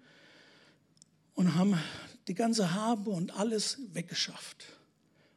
und 1.32 1.54
haben 1.54 1.80
die 2.28 2.34
ganze 2.34 2.74
Habe 2.74 3.08
und 3.08 3.34
alles 3.34 3.78
weggeschafft. 3.94 4.66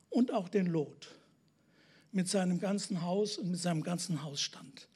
Und 0.10 0.34
auch 0.34 0.50
den 0.50 0.66
Lot 0.66 1.16
mit 2.12 2.28
seinem 2.28 2.60
ganzen 2.60 3.04
Haus 3.04 3.38
und 3.38 3.52
mit 3.52 3.60
seinem 3.62 3.84
ganzen 3.84 4.22
Hausstand. 4.22 4.90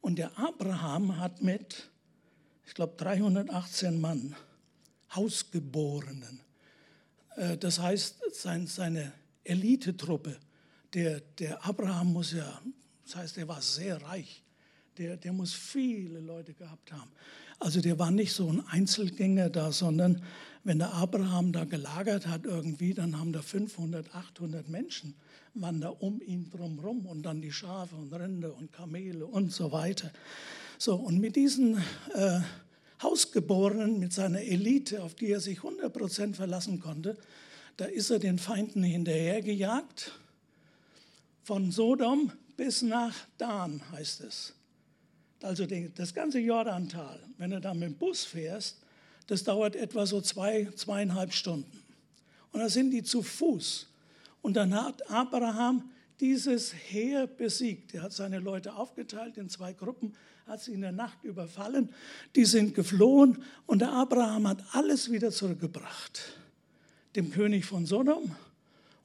Und 0.00 0.16
der 0.16 0.38
Abraham 0.38 1.18
hat 1.18 1.42
mit, 1.42 1.90
ich 2.64 2.72
glaube, 2.72 2.94
318 2.96 4.00
Mann, 4.00 4.34
Hausgeborenen, 5.14 6.40
äh, 7.36 7.58
das 7.58 7.78
heißt, 7.78 8.20
seine 8.32 9.12
Elitetruppe, 9.44 10.38
der, 10.94 11.20
der 11.20 11.62
Abraham 11.66 12.14
muss 12.14 12.32
ja, 12.32 12.62
das 13.04 13.16
heißt, 13.16 13.36
er 13.36 13.48
war 13.48 13.60
sehr 13.60 14.00
reich 14.00 14.44
der, 14.98 15.16
der 15.16 15.32
muss 15.32 15.52
viele 15.52 16.20
Leute 16.20 16.54
gehabt 16.54 16.92
haben. 16.92 17.10
Also 17.58 17.80
der 17.80 17.98
war 17.98 18.10
nicht 18.10 18.32
so 18.32 18.48
ein 18.48 18.64
Einzelgänger 18.68 19.50
da, 19.50 19.72
sondern 19.72 20.22
wenn 20.64 20.78
der 20.78 20.94
Abraham 20.94 21.52
da 21.52 21.64
gelagert 21.64 22.26
hat 22.26 22.44
irgendwie, 22.44 22.94
dann 22.94 23.18
haben 23.18 23.32
da 23.32 23.42
500, 23.42 24.14
800 24.14 24.68
Menschen 24.68 25.14
waren 25.60 25.80
da 25.80 25.88
um 25.88 26.20
ihn 26.20 26.50
drumherum 26.50 27.06
und 27.06 27.22
dann 27.22 27.40
die 27.40 27.52
Schafe 27.52 27.96
und 27.96 28.12
Rinder 28.12 28.56
und 28.56 28.72
Kamele 28.72 29.26
und 29.26 29.52
so 29.52 29.72
weiter. 29.72 30.12
So, 30.78 30.96
und 30.96 31.18
mit 31.18 31.36
diesen 31.36 31.78
äh, 32.14 32.40
Hausgeborenen, 33.02 33.98
mit 33.98 34.12
seiner 34.12 34.42
Elite, 34.42 35.02
auf 35.02 35.14
die 35.14 35.30
er 35.30 35.40
sich 35.40 35.60
100% 35.60 36.34
verlassen 36.34 36.80
konnte, 36.80 37.16
da 37.76 37.84
ist 37.84 38.10
er 38.10 38.18
den 38.18 38.38
Feinden 38.38 38.82
hinterhergejagt. 38.82 40.12
Von 41.42 41.70
Sodom 41.70 42.32
bis 42.56 42.82
nach 42.82 43.14
Dan 43.38 43.80
heißt 43.92 44.20
es. 44.22 44.54
Also 45.42 45.66
das 45.66 46.14
ganze 46.14 46.40
Jordantal, 46.40 47.20
wenn 47.36 47.50
du 47.50 47.60
da 47.60 47.72
mit 47.74 47.84
dem 47.84 47.94
Bus 47.94 48.24
fährst, 48.24 48.78
das 49.28 49.44
dauert 49.44 49.76
etwa 49.76 50.06
so 50.06 50.20
zwei, 50.20 50.68
zweieinhalb 50.74 51.32
Stunden. 51.32 51.82
Und 52.52 52.60
da 52.60 52.68
sind 52.68 52.90
die 52.90 53.02
zu 53.02 53.22
Fuß. 53.22 53.86
Und 54.42 54.54
dann 54.54 54.74
hat 54.74 55.08
Abraham 55.10 55.90
dieses 56.20 56.72
Heer 56.72 57.26
besiegt. 57.26 57.94
Er 57.94 58.02
hat 58.02 58.12
seine 58.12 58.38
Leute 58.38 58.74
aufgeteilt 58.74 59.36
in 59.36 59.48
zwei 59.48 59.72
Gruppen, 59.72 60.14
hat 60.46 60.62
sie 60.62 60.72
in 60.72 60.80
der 60.80 60.92
Nacht 60.92 61.22
überfallen, 61.22 61.90
die 62.34 62.46
sind 62.46 62.74
geflohen 62.74 63.44
und 63.66 63.80
der 63.80 63.92
Abraham 63.92 64.48
hat 64.48 64.64
alles 64.72 65.12
wieder 65.12 65.30
zurückgebracht. 65.30 66.20
Dem 67.16 67.30
König 67.30 67.66
von 67.66 67.86
Sodom 67.86 68.34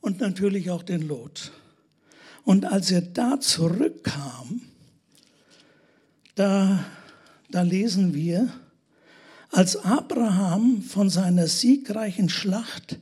und 0.01 0.19
natürlich 0.21 0.71
auch 0.71 0.83
den 0.83 1.07
Lot. 1.07 1.51
Und 2.45 2.65
als 2.65 2.91
er 2.91 3.01
da 3.01 3.39
zurückkam, 3.39 4.61
da, 6.35 6.83
da 7.49 7.61
lesen 7.61 8.13
wir, 8.13 8.51
als 9.51 9.75
Abraham 9.77 10.81
von 10.81 11.09
seiner 11.09 11.47
siegreichen 11.47 12.29
Schlacht 12.29 12.97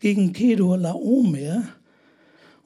gegen 0.00 0.32
Kedor 0.32 0.78
Laomer 0.78 1.68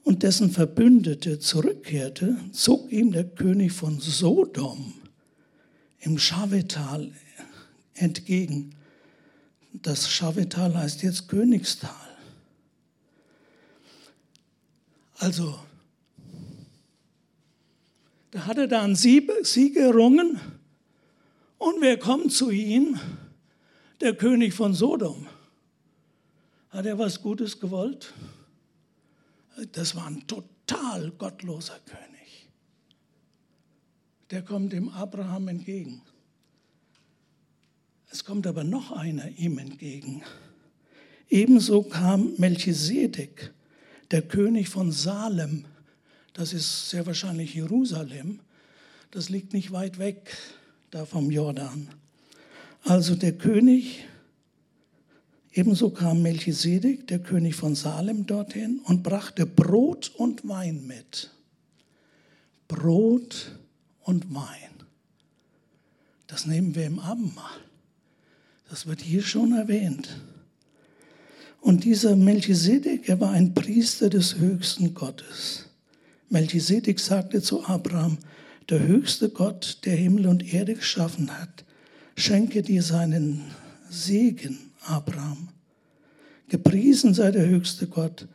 und 0.03 0.23
dessen 0.23 0.49
Verbündete 0.49 1.39
zurückkehrte, 1.39 2.37
zog 2.53 2.89
ihm 2.91 3.11
der 3.11 3.25
König 3.25 3.73
von 3.73 3.99
Sodom 3.99 4.93
im 5.99 6.17
Schavetal 6.17 7.11
entgegen. 7.93 8.73
Das 9.73 10.09
Schavetal 10.09 10.75
heißt 10.75 11.03
jetzt 11.03 11.27
Königstal. 11.27 11.91
Also, 15.17 15.59
da 18.31 18.45
hat 18.45 18.57
er 18.57 18.67
dann 18.67 18.95
Sieg, 18.95 19.29
errungen 19.75 20.39
und 21.57 21.81
wer 21.81 21.97
kommt 21.97 22.31
zu 22.31 22.49
ihm? 22.49 22.99
Der 24.01 24.15
König 24.15 24.53
von 24.53 24.73
Sodom. 24.73 25.27
Hat 26.69 26.85
er 26.85 26.99
was 26.99 27.21
Gutes 27.21 27.59
gewollt? 27.59 28.13
Das 29.71 29.95
war 29.95 30.05
ein 30.05 30.27
total 30.27 31.11
gottloser 31.11 31.79
König. 31.85 32.49
Der 34.29 34.43
kommt 34.43 34.73
dem 34.73 34.89
Abraham 34.89 35.47
entgegen. 35.47 36.01
Es 38.11 38.23
kommt 38.23 38.45
aber 38.45 38.63
noch 38.63 38.91
einer 38.91 39.27
ihm 39.37 39.57
entgegen. 39.57 40.23
Ebenso 41.29 41.83
kam 41.83 42.33
Melchisedek, 42.37 43.53
der 44.11 44.21
König 44.21 44.69
von 44.69 44.91
Salem. 44.91 45.65
Das 46.37 46.53
ist 46.53 46.89
sehr 46.89 47.05
wahrscheinlich 47.05 47.53
Jerusalem. 47.53 48.39
Das 49.11 49.27
liegt 49.27 49.51
nicht 49.53 49.71
weit 49.73 49.99
weg 49.99 50.37
da 50.91 51.05
vom 51.05 51.31
Jordan. 51.31 51.89
Also 52.83 53.15
der 53.15 53.33
König 53.33 54.05
Ebenso 55.57 55.89
kam 55.89 56.21
Melchisedek, 56.21 57.07
der 57.07 57.17
König 57.17 57.55
von 57.55 57.73
Salem, 57.73 58.27
dorthin 58.27 58.79
und 58.83 59.01
brachte 59.01 59.47
Brot 59.47 60.11
und 60.15 60.47
Wein 60.47 60.85
mit. 60.85 61.31
Brot 62.67 63.57
und 64.01 64.35
Wein. 64.35 64.85
Das 66.27 66.45
nehmen 66.45 66.75
wir 66.75 66.85
im 66.85 66.99
Abendmahl. 66.99 67.59
Das 68.69 68.85
wird 68.85 69.01
hier 69.01 69.23
schon 69.23 69.53
erwähnt. 69.53 70.21
Und 71.59 71.85
dieser 71.85 72.15
Melchisedek, 72.15 73.09
er 73.09 73.19
war 73.19 73.31
ein 73.31 73.55
Priester 73.55 74.11
des 74.11 74.35
höchsten 74.35 74.93
Gottes. 74.93 75.66
Melchisedek 76.29 76.99
sagte 76.99 77.41
zu 77.41 77.65
Abraham, 77.65 78.17
der 78.69 78.85
höchste 78.85 79.29
Gott, 79.29 79.79
der 79.85 79.95
Himmel 79.95 80.27
und 80.27 80.53
Erde 80.53 80.75
geschaffen 80.75 81.31
hat, 81.39 81.63
schenke 82.17 82.61
dir 82.61 82.83
seinen 82.83 83.43
Segen 83.89 84.57
Abraham. 84.81 85.49
Gepriesen 86.49 87.13
sei 87.13 87.31
der 87.31 87.47
höchste 87.47 87.87
Gott, 87.87 88.27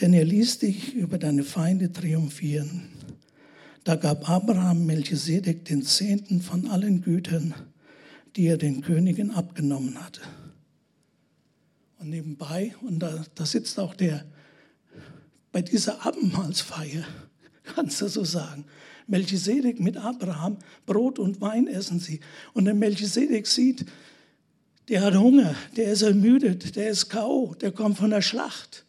denn 0.00 0.12
er 0.12 0.24
ließ 0.24 0.58
dich 0.58 0.94
über 0.94 1.18
deine 1.18 1.42
Feinde 1.42 1.92
triumphieren. 1.92 2.88
Da 3.82 3.96
gab 3.96 4.28
Abraham 4.28 4.86
Melchisedek 4.86 5.64
den 5.64 5.82
Zehnten 5.82 6.42
von 6.42 6.68
allen 6.68 7.02
Gütern, 7.02 7.54
die 8.36 8.46
er 8.46 8.56
den 8.56 8.82
Königen 8.82 9.30
abgenommen 9.30 10.02
hatte. 10.04 10.22
Und 11.98 12.10
nebenbei, 12.10 12.74
und 12.82 12.98
da, 12.98 13.24
da 13.34 13.46
sitzt 13.46 13.78
auch 13.78 13.94
der, 13.94 14.24
bei 15.56 15.62
dieser 15.62 16.04
Abendmahlsfeier, 16.04 17.06
kannst 17.64 18.02
du 18.02 18.08
so 18.08 18.24
sagen, 18.24 18.66
Melchisedek 19.06 19.80
mit 19.80 19.96
Abraham, 19.96 20.58
Brot 20.84 21.18
und 21.18 21.40
Wein 21.40 21.66
essen 21.66 21.98
sie. 21.98 22.20
Und 22.52 22.66
der 22.66 22.74
Melchisedek 22.74 23.46
sieht, 23.46 23.86
der 24.90 25.00
hat 25.00 25.14
Hunger, 25.14 25.54
der 25.74 25.92
ist 25.92 26.02
ermüdet, 26.02 26.76
der 26.76 26.90
ist 26.90 27.08
K.O., 27.08 27.54
der 27.54 27.72
kommt 27.72 27.96
von 27.96 28.10
der 28.10 28.20
Schlacht. 28.20 28.84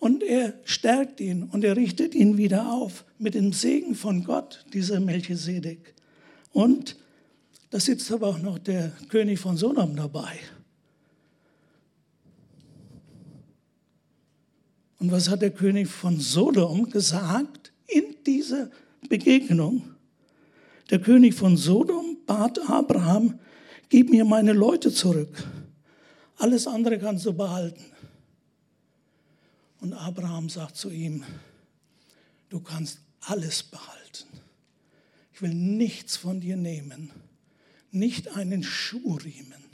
Und 0.00 0.24
er 0.24 0.54
stärkt 0.64 1.20
ihn 1.20 1.44
und 1.44 1.62
er 1.62 1.76
richtet 1.76 2.16
ihn 2.16 2.36
wieder 2.36 2.72
auf 2.72 3.04
mit 3.20 3.34
dem 3.34 3.52
Segen 3.52 3.94
von 3.94 4.24
Gott, 4.24 4.64
dieser 4.72 4.98
Melchisedek. 4.98 5.94
Und 6.50 6.96
da 7.70 7.78
sitzt 7.78 8.10
aber 8.10 8.26
auch 8.26 8.40
noch 8.40 8.58
der 8.58 8.90
König 9.10 9.38
von 9.38 9.56
Sodom 9.56 9.94
dabei. 9.94 10.40
Und 15.02 15.10
was 15.10 15.28
hat 15.28 15.42
der 15.42 15.50
König 15.50 15.88
von 15.88 16.20
Sodom 16.20 16.88
gesagt 16.88 17.72
in 17.88 18.14
dieser 18.24 18.70
Begegnung? 19.08 19.96
Der 20.90 21.00
König 21.00 21.34
von 21.34 21.56
Sodom 21.56 22.18
bat 22.24 22.60
Abraham, 22.70 23.40
gib 23.88 24.10
mir 24.10 24.24
meine 24.24 24.52
Leute 24.52 24.92
zurück. 24.92 25.44
Alles 26.36 26.68
andere 26.68 27.00
kannst 27.00 27.26
du 27.26 27.32
behalten. 27.32 27.84
Und 29.80 29.92
Abraham 29.92 30.48
sagt 30.48 30.76
zu 30.76 30.88
ihm, 30.88 31.24
du 32.48 32.60
kannst 32.60 33.00
alles 33.22 33.64
behalten. 33.64 34.28
Ich 35.32 35.42
will 35.42 35.52
nichts 35.52 36.16
von 36.16 36.40
dir 36.40 36.56
nehmen, 36.56 37.10
nicht 37.90 38.36
einen 38.36 38.62
Schuhriemen, 38.62 39.64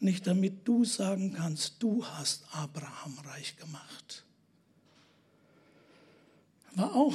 nicht 0.00 0.26
damit 0.26 0.66
du 0.66 0.84
sagen 0.84 1.34
kannst, 1.34 1.76
du 1.78 2.04
hast 2.04 2.42
Abraham 2.50 3.16
reich 3.26 3.56
gemacht. 3.56 4.23
War 6.74 6.94
auch 6.94 7.14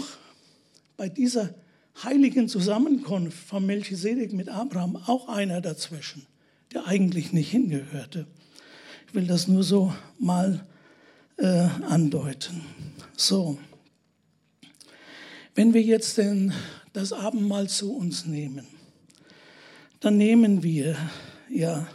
bei 0.98 1.10
dieser 1.10 1.54
heiligen 2.04 2.48
Zusammenkunft 2.48 3.38
von 3.38 3.66
Melchisedek 3.66 4.34
mit 4.34 4.50
Abraham 4.50 4.96
auch 4.96 5.28
einer 5.28 5.62
dazwischen, 5.62 6.26
der 6.74 6.88
eigentlich 6.88 7.34
nicht 7.34 7.52
hingehörte. 7.52 8.28
Ich 9.08 9.16
will 9.16 9.28
das 9.28 9.48
nur 9.48 9.64
so 9.64 9.94
mal 10.18 10.66
äh, 11.38 11.68
andeuten. 11.88 12.62
So, 13.18 13.58
wenn 15.56 15.74
wir 15.74 15.82
jetzt 15.82 16.18
denn 16.18 16.54
das 16.94 17.12
Abendmahl 17.12 17.68
zu 17.68 17.94
uns 17.94 18.26
nehmen, 18.26 18.66
dann 20.00 20.18
nehmen 20.18 20.64
wir 20.64 20.96
ja 21.50 21.88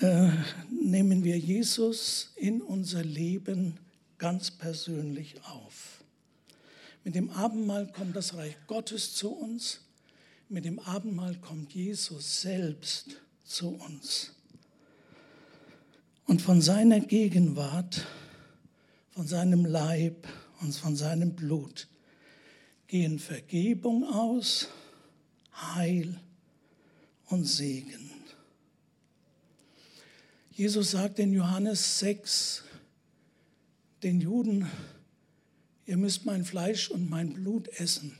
äh, 0.00 0.28
nehmen 0.70 1.24
wir 1.24 1.36
Jesus 1.36 2.32
in 2.36 2.62
unser 2.62 3.02
Leben 3.02 3.78
ganz 4.16 4.50
persönlich 4.50 5.34
auf. 5.44 5.97
Mit 7.04 7.14
dem 7.14 7.30
Abendmahl 7.30 7.90
kommt 7.92 8.16
das 8.16 8.34
Reich 8.34 8.56
Gottes 8.66 9.14
zu 9.14 9.30
uns. 9.30 9.80
Mit 10.48 10.64
dem 10.64 10.78
Abendmahl 10.78 11.36
kommt 11.36 11.74
Jesus 11.74 12.42
selbst 12.42 13.16
zu 13.44 13.70
uns. 13.70 14.32
Und 16.26 16.42
von 16.42 16.60
seiner 16.60 17.00
Gegenwart, 17.00 18.06
von 19.10 19.26
seinem 19.26 19.64
Leib 19.64 20.28
und 20.60 20.74
von 20.74 20.96
seinem 20.96 21.34
Blut 21.34 21.88
gehen 22.86 23.18
Vergebung 23.18 24.04
aus, 24.04 24.68
Heil 25.52 26.20
und 27.26 27.44
Segen. 27.44 28.10
Jesus 30.52 30.90
sagt 30.90 31.18
in 31.18 31.32
Johannes 31.32 32.00
6 32.00 32.64
den 34.02 34.20
Juden, 34.20 34.68
ihr 35.88 35.96
müsst 35.96 36.26
mein 36.26 36.44
Fleisch 36.44 36.90
und 36.90 37.08
mein 37.08 37.32
Blut 37.32 37.66
essen. 37.68 38.12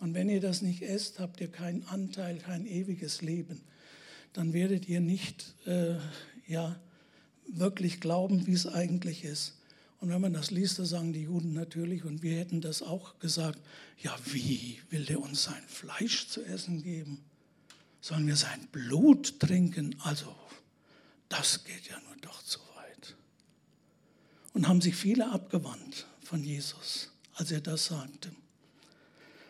Und 0.00 0.12
wenn 0.12 0.28
ihr 0.28 0.40
das 0.40 0.60
nicht 0.60 0.82
esst, 0.82 1.18
habt 1.18 1.40
ihr 1.40 1.50
keinen 1.50 1.82
Anteil, 1.84 2.36
kein 2.38 2.66
ewiges 2.66 3.22
Leben. 3.22 3.62
Dann 4.34 4.52
werdet 4.52 4.86
ihr 4.86 5.00
nicht 5.00 5.54
äh, 5.64 5.96
ja, 6.46 6.78
wirklich 7.48 8.00
glauben, 8.00 8.46
wie 8.46 8.52
es 8.52 8.66
eigentlich 8.66 9.24
ist. 9.24 9.54
Und 9.98 10.10
wenn 10.10 10.20
man 10.20 10.34
das 10.34 10.50
liest, 10.50 10.78
da 10.78 10.84
sagen 10.84 11.14
die 11.14 11.22
Juden 11.22 11.54
natürlich, 11.54 12.04
und 12.04 12.22
wir 12.22 12.36
hätten 12.36 12.60
das 12.60 12.82
auch 12.82 13.18
gesagt, 13.18 13.58
ja, 14.02 14.14
wie 14.26 14.78
will 14.90 15.06
der 15.06 15.20
uns 15.20 15.44
sein 15.44 15.64
Fleisch 15.66 16.28
zu 16.28 16.44
essen 16.44 16.82
geben? 16.82 17.24
Sollen 18.02 18.26
wir 18.26 18.36
sein 18.36 18.68
Blut 18.72 19.40
trinken? 19.40 19.96
Also, 20.00 20.36
das 21.30 21.64
geht 21.64 21.86
ja 21.88 21.98
nur 22.06 22.16
doch 22.20 22.42
zu 22.42 22.58
weit. 22.76 23.16
Und 24.52 24.68
haben 24.68 24.82
sich 24.82 24.96
viele 24.96 25.30
abgewandt 25.30 26.06
von 26.26 26.42
Jesus, 26.42 27.08
als 27.34 27.52
er 27.52 27.60
das 27.60 27.86
sagte. 27.86 28.32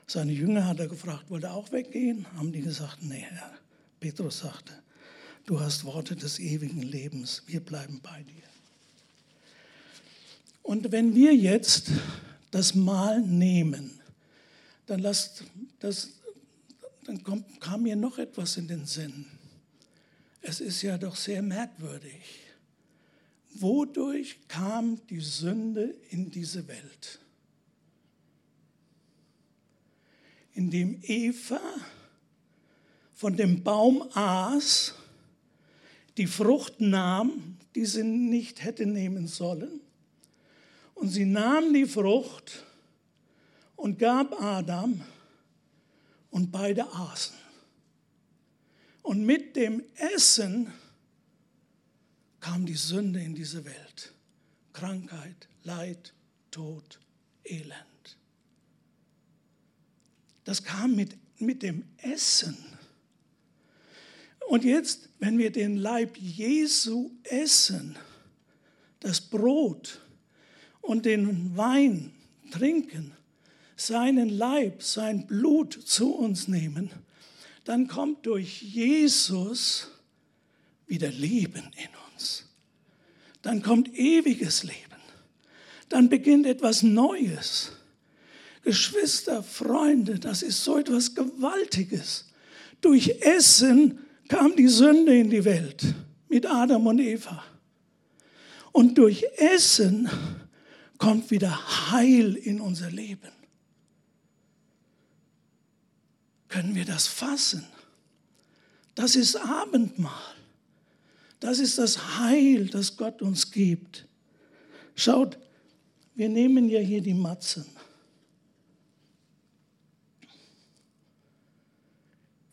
Seine 0.06 0.32
Jünger 0.32 0.66
hat 0.66 0.78
er 0.78 0.88
gefragt, 0.88 1.30
wollte 1.30 1.46
er 1.46 1.54
auch 1.54 1.72
weggehen? 1.72 2.26
Haben 2.36 2.52
die 2.52 2.60
gesagt, 2.60 3.02
nee, 3.02 3.26
Herr. 3.28 3.58
Petrus 3.98 4.40
sagte, 4.40 4.72
du 5.46 5.58
hast 5.58 5.84
Worte 5.84 6.14
des 6.14 6.38
ewigen 6.38 6.82
Lebens, 6.82 7.42
wir 7.46 7.60
bleiben 7.60 8.00
bei 8.02 8.22
dir. 8.22 8.42
Und 10.62 10.92
wenn 10.92 11.14
wir 11.14 11.34
jetzt 11.34 11.90
das 12.50 12.74
Mal 12.74 13.22
nehmen, 13.22 13.98
dann 14.86 15.00
lasst 15.00 15.44
das, 15.80 16.10
dann 17.04 17.22
kommt, 17.22 17.60
kam 17.60 17.82
mir 17.82 17.96
noch 17.96 18.18
etwas 18.18 18.58
in 18.58 18.68
den 18.68 18.84
Sinn. 18.84 19.26
Es 20.42 20.60
ist 20.60 20.82
ja 20.82 20.98
doch 20.98 21.16
sehr 21.16 21.42
merkwürdig. 21.42 22.45
Wodurch 23.60 24.38
kam 24.48 25.00
die 25.08 25.20
Sünde 25.20 25.94
in 26.10 26.30
diese 26.30 26.66
Welt? 26.68 27.20
Indem 30.52 30.98
Eva 31.02 31.60
von 33.14 33.36
dem 33.36 33.62
Baum 33.62 34.08
aß, 34.14 34.94
die 36.16 36.26
Frucht 36.26 36.80
nahm, 36.80 37.56
die 37.74 37.84
sie 37.84 38.04
nicht 38.04 38.64
hätte 38.64 38.86
nehmen 38.86 39.26
sollen, 39.26 39.80
und 40.94 41.10
sie 41.10 41.26
nahm 41.26 41.74
die 41.74 41.86
Frucht 41.86 42.64
und 43.76 43.98
gab 43.98 44.40
Adam 44.40 45.00
und 46.30 46.50
beide 46.50 46.86
aßen. 46.86 47.36
Und 49.02 49.24
mit 49.24 49.56
dem 49.56 49.84
Essen 50.14 50.72
kam 52.46 52.64
die 52.64 52.74
Sünde 52.74 53.20
in 53.20 53.34
diese 53.34 53.64
Welt. 53.64 54.12
Krankheit, 54.72 55.48
Leid, 55.64 56.14
Tod, 56.52 57.00
Elend. 57.42 58.16
Das 60.44 60.62
kam 60.62 60.94
mit, 60.94 61.16
mit 61.40 61.64
dem 61.64 61.82
Essen. 61.96 62.56
Und 64.48 64.62
jetzt, 64.62 65.08
wenn 65.18 65.38
wir 65.38 65.50
den 65.50 65.76
Leib 65.76 66.16
Jesu 66.16 67.10
essen, 67.24 67.96
das 69.00 69.20
Brot 69.20 70.00
und 70.82 71.04
den 71.04 71.56
Wein 71.56 72.12
trinken, 72.52 73.10
seinen 73.74 74.28
Leib, 74.28 74.84
sein 74.84 75.26
Blut 75.26 75.72
zu 75.72 76.14
uns 76.14 76.46
nehmen, 76.46 76.90
dann 77.64 77.88
kommt 77.88 78.24
durch 78.24 78.62
Jesus 78.62 79.90
wieder 80.86 81.10
Leben 81.10 81.72
in 81.76 81.88
uns. 81.88 82.05
Dann 83.42 83.62
kommt 83.62 83.94
ewiges 83.94 84.64
Leben. 84.64 84.80
Dann 85.88 86.08
beginnt 86.08 86.46
etwas 86.46 86.82
Neues. 86.82 87.72
Geschwister, 88.62 89.42
Freunde, 89.42 90.18
das 90.18 90.42
ist 90.42 90.64
so 90.64 90.78
etwas 90.78 91.14
Gewaltiges. 91.14 92.24
Durch 92.80 93.08
Essen 93.20 94.00
kam 94.28 94.56
die 94.56 94.66
Sünde 94.66 95.16
in 95.16 95.30
die 95.30 95.44
Welt 95.44 95.94
mit 96.28 96.46
Adam 96.46 96.86
und 96.88 96.98
Eva. 96.98 97.44
Und 98.72 98.98
durch 98.98 99.24
Essen 99.36 100.10
kommt 100.98 101.30
wieder 101.30 101.90
Heil 101.92 102.34
in 102.34 102.60
unser 102.60 102.90
Leben. 102.90 103.30
Können 106.48 106.74
wir 106.74 106.84
das 106.84 107.06
fassen? 107.06 107.66
Das 108.94 109.14
ist 109.14 109.36
Abendmahl. 109.36 110.35
Das 111.46 111.60
ist 111.60 111.78
das 111.78 112.18
Heil, 112.18 112.66
das 112.66 112.96
Gott 112.96 113.22
uns 113.22 113.52
gibt. 113.52 114.04
Schaut, 114.96 115.38
wir 116.16 116.28
nehmen 116.28 116.68
ja 116.68 116.80
hier 116.80 117.00
die 117.00 117.14
Matzen. 117.14 117.64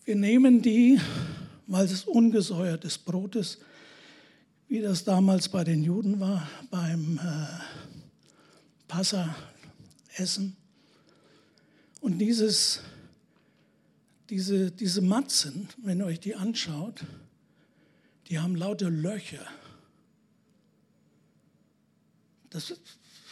Wir 0.05 0.15
nehmen 0.15 0.61
die, 0.61 1.01
weil 1.65 1.85
es 1.85 2.03
ungesäuertes 2.03 2.99
Brot 2.99 3.35
ist, 3.35 3.57
wie 4.67 4.79
das 4.79 5.03
damals 5.03 5.49
bei 5.49 5.63
den 5.63 5.83
Juden 5.83 6.19
war, 6.19 6.47
beim 6.69 7.17
äh, 7.17 7.47
Passa-Essen. 8.87 10.55
Und 11.99 12.19
dieses, 12.19 12.81
diese, 14.29 14.69
diese 14.69 15.01
Matzen, 15.01 15.67
wenn 15.77 15.97
ihr 15.97 16.05
euch 16.05 16.19
die 16.19 16.35
anschaut, 16.35 17.03
die 18.33 18.39
haben 18.39 18.55
lauter 18.55 18.89
Löcher. 18.89 19.45
Das 22.49 22.73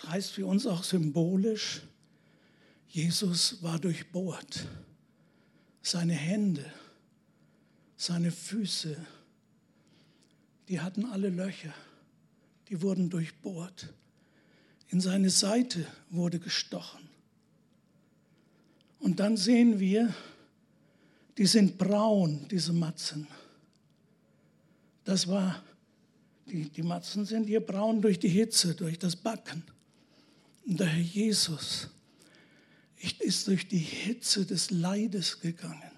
heißt 0.06 0.30
für 0.30 0.45
uns 0.45 0.68
auch 0.68 0.84
symbolisch, 0.84 1.82
Jesus 2.88 3.64
war 3.64 3.80
durchbohrt. 3.80 4.68
Seine 5.82 6.14
Hände, 6.14 6.72
seine 7.97 8.32
Füße, 8.32 8.95
die 10.68 10.80
hatten 10.80 11.06
alle 11.06 11.30
Löcher, 11.30 11.74
die 12.70 12.80
wurden 12.84 13.10
durchbohrt. 13.10 13.91
In 14.89 15.02
seine 15.02 15.32
Seite 15.32 15.84
wurde 16.12 16.38
gestochen. 16.38 17.10
Und 18.99 19.20
dann 19.20 19.36
sehen 19.36 19.80
wir, 19.80 20.14
die 21.39 21.47
sind 21.47 21.80
braun, 21.80 22.47
diese 22.52 22.72
Matzen. 22.72 23.28
Das 25.04 25.28
war, 25.28 25.64
die, 26.47 26.70
die 26.70 26.84
Matzen 26.84 27.26
sind 27.26 27.45
hier 27.45 27.62
braun 27.62 28.02
durch 28.02 28.20
die 28.20 28.30
Hitze, 28.30 28.76
durch 28.76 28.99
das 28.99 29.16
Backen. 29.16 29.64
Und 30.66 30.80
der 30.80 30.88
Herr 30.88 31.02
Jesus 31.02 31.89
ist 33.20 33.47
durch 33.47 33.68
die 33.68 33.80
Hitze 33.80 34.45
des 34.45 34.70
Leides 34.70 35.39
gegangen. 35.39 35.91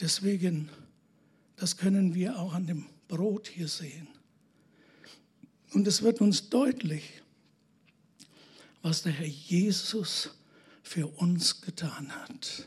Deswegen, 0.00 0.68
das 1.56 1.76
können 1.76 2.14
wir 2.14 2.38
auch 2.38 2.54
an 2.54 2.66
dem 2.66 2.86
Brot 3.06 3.46
hier 3.46 3.68
sehen. 3.68 4.08
Und 5.72 5.86
es 5.86 6.02
wird 6.02 6.20
uns 6.20 6.48
deutlich, 6.48 7.22
was 8.82 9.02
der 9.02 9.12
Herr 9.12 9.26
Jesus 9.26 10.30
für 10.82 11.06
uns 11.06 11.60
getan 11.60 12.10
hat. 12.10 12.66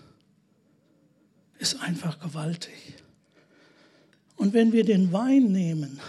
Ist 1.60 1.76
einfach 1.82 2.20
gewaltig. 2.20 3.05
Und 4.36 4.54
wenn 4.54 4.72
wir 4.74 4.84
den 4.84 5.12
Wein 5.12 5.52
nehmen, 5.52 6.00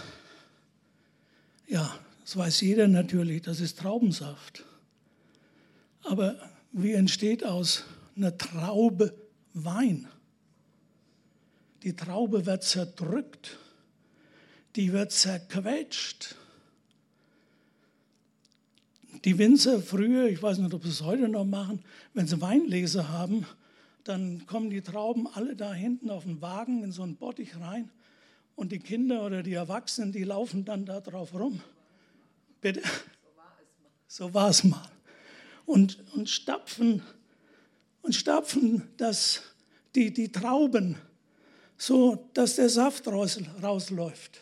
ja, 1.67 1.97
das 2.23 2.35
weiß 2.35 2.61
jeder 2.61 2.87
natürlich, 2.87 3.41
das 3.41 3.59
ist 3.59 3.79
Traubensaft. 3.79 4.65
Aber 6.03 6.37
wie 6.71 6.93
entsteht 6.93 7.45
aus 7.45 7.83
einer 8.15 8.37
Traube 8.37 9.13
Wein? 9.53 10.07
Die 11.83 11.95
Traube 11.95 12.45
wird 12.45 12.63
zerdrückt, 12.63 13.57
die 14.75 14.91
wird 14.91 15.11
zerquetscht. 15.11 16.35
Die 19.25 19.37
Winzer 19.37 19.81
früher, 19.81 20.27
ich 20.27 20.41
weiß 20.41 20.57
nicht, 20.59 20.73
ob 20.73 20.83
sie 20.83 20.89
es 20.89 21.01
heute 21.01 21.27
noch 21.27 21.45
machen, 21.45 21.83
wenn 22.13 22.27
sie 22.27 22.39
Weinleser 22.41 23.09
haben, 23.09 23.45
dann 24.03 24.45
kommen 24.45 24.69
die 24.69 24.81
Trauben 24.81 25.27
alle 25.27 25.55
da 25.55 25.73
hinten 25.73 26.09
auf 26.09 26.23
den 26.23 26.41
Wagen 26.41 26.83
in 26.83 26.91
so 26.91 27.03
einen 27.03 27.15
Bottich 27.15 27.59
rein 27.59 27.89
und 28.57 28.71
die 28.71 28.79
Kinder 28.79 29.23
oder 29.23 29.43
die 29.43 29.53
Erwachsenen, 29.53 30.11
die 30.11 30.23
laufen 30.23 30.65
dann 30.65 30.83
da 30.83 30.99
drauf 30.99 31.33
rum. 31.33 31.61
Bitte? 32.59 32.81
So 34.07 34.33
war 34.33 34.49
es 34.49 34.63
mal. 34.63 34.89
Und, 35.65 36.03
und 36.15 36.27
stapfen, 36.27 37.03
und 38.01 38.15
stapfen 38.15 38.89
das, 38.97 39.43
die, 39.93 40.11
die 40.11 40.31
Trauben 40.31 40.97
so, 41.77 42.29
dass 42.33 42.55
der 42.55 42.69
Saft 42.69 43.07
raus, 43.07 43.39
rausläuft 43.61 44.39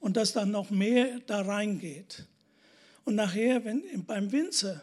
und 0.00 0.16
dass 0.16 0.32
dann 0.32 0.50
noch 0.50 0.70
mehr 0.70 1.20
da 1.26 1.42
reingeht. 1.42 2.26
Und 3.04 3.16
nachher, 3.16 3.62
wenn, 3.64 4.06
beim 4.06 4.32
Winzer, 4.32 4.82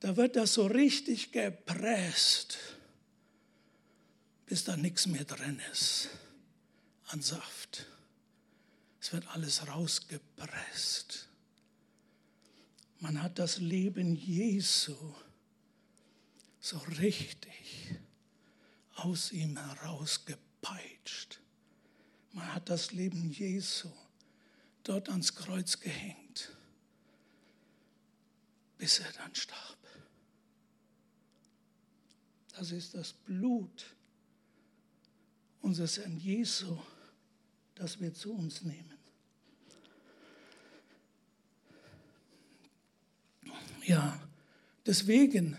da 0.00 0.16
wird 0.16 0.34
das 0.34 0.54
so 0.54 0.66
richtig 0.66 1.30
gepresst, 1.30 2.58
bis 4.46 4.64
da 4.64 4.76
nichts 4.76 5.06
mehr 5.06 5.24
drin 5.24 5.60
ist 5.70 6.08
an 7.12 7.22
Saft. 7.22 7.86
Es 9.02 9.12
wird 9.12 9.26
alles 9.34 9.66
rausgepresst. 9.66 11.28
Man 13.00 13.20
hat 13.20 13.40
das 13.40 13.58
Leben 13.58 14.14
Jesu 14.14 14.94
so 16.60 16.78
richtig 17.00 17.96
aus 18.94 19.32
ihm 19.32 19.56
herausgepeitscht. 19.56 21.40
Man 22.30 22.54
hat 22.54 22.70
das 22.70 22.92
Leben 22.92 23.32
Jesu 23.32 23.90
dort 24.84 25.08
ans 25.08 25.34
Kreuz 25.34 25.80
gehängt, 25.80 26.56
bis 28.78 29.00
er 29.00 29.10
dann 29.14 29.34
starb. 29.34 29.78
Das 32.50 32.70
ist 32.70 32.94
das 32.94 33.12
Blut 33.12 33.96
unseres 35.60 35.98
Herrn 35.98 36.18
Jesu 36.18 36.78
das 37.74 38.00
wir 38.00 38.14
zu 38.14 38.32
uns 38.32 38.62
nehmen. 38.62 38.91
Ja, 43.84 44.16
deswegen, 44.86 45.56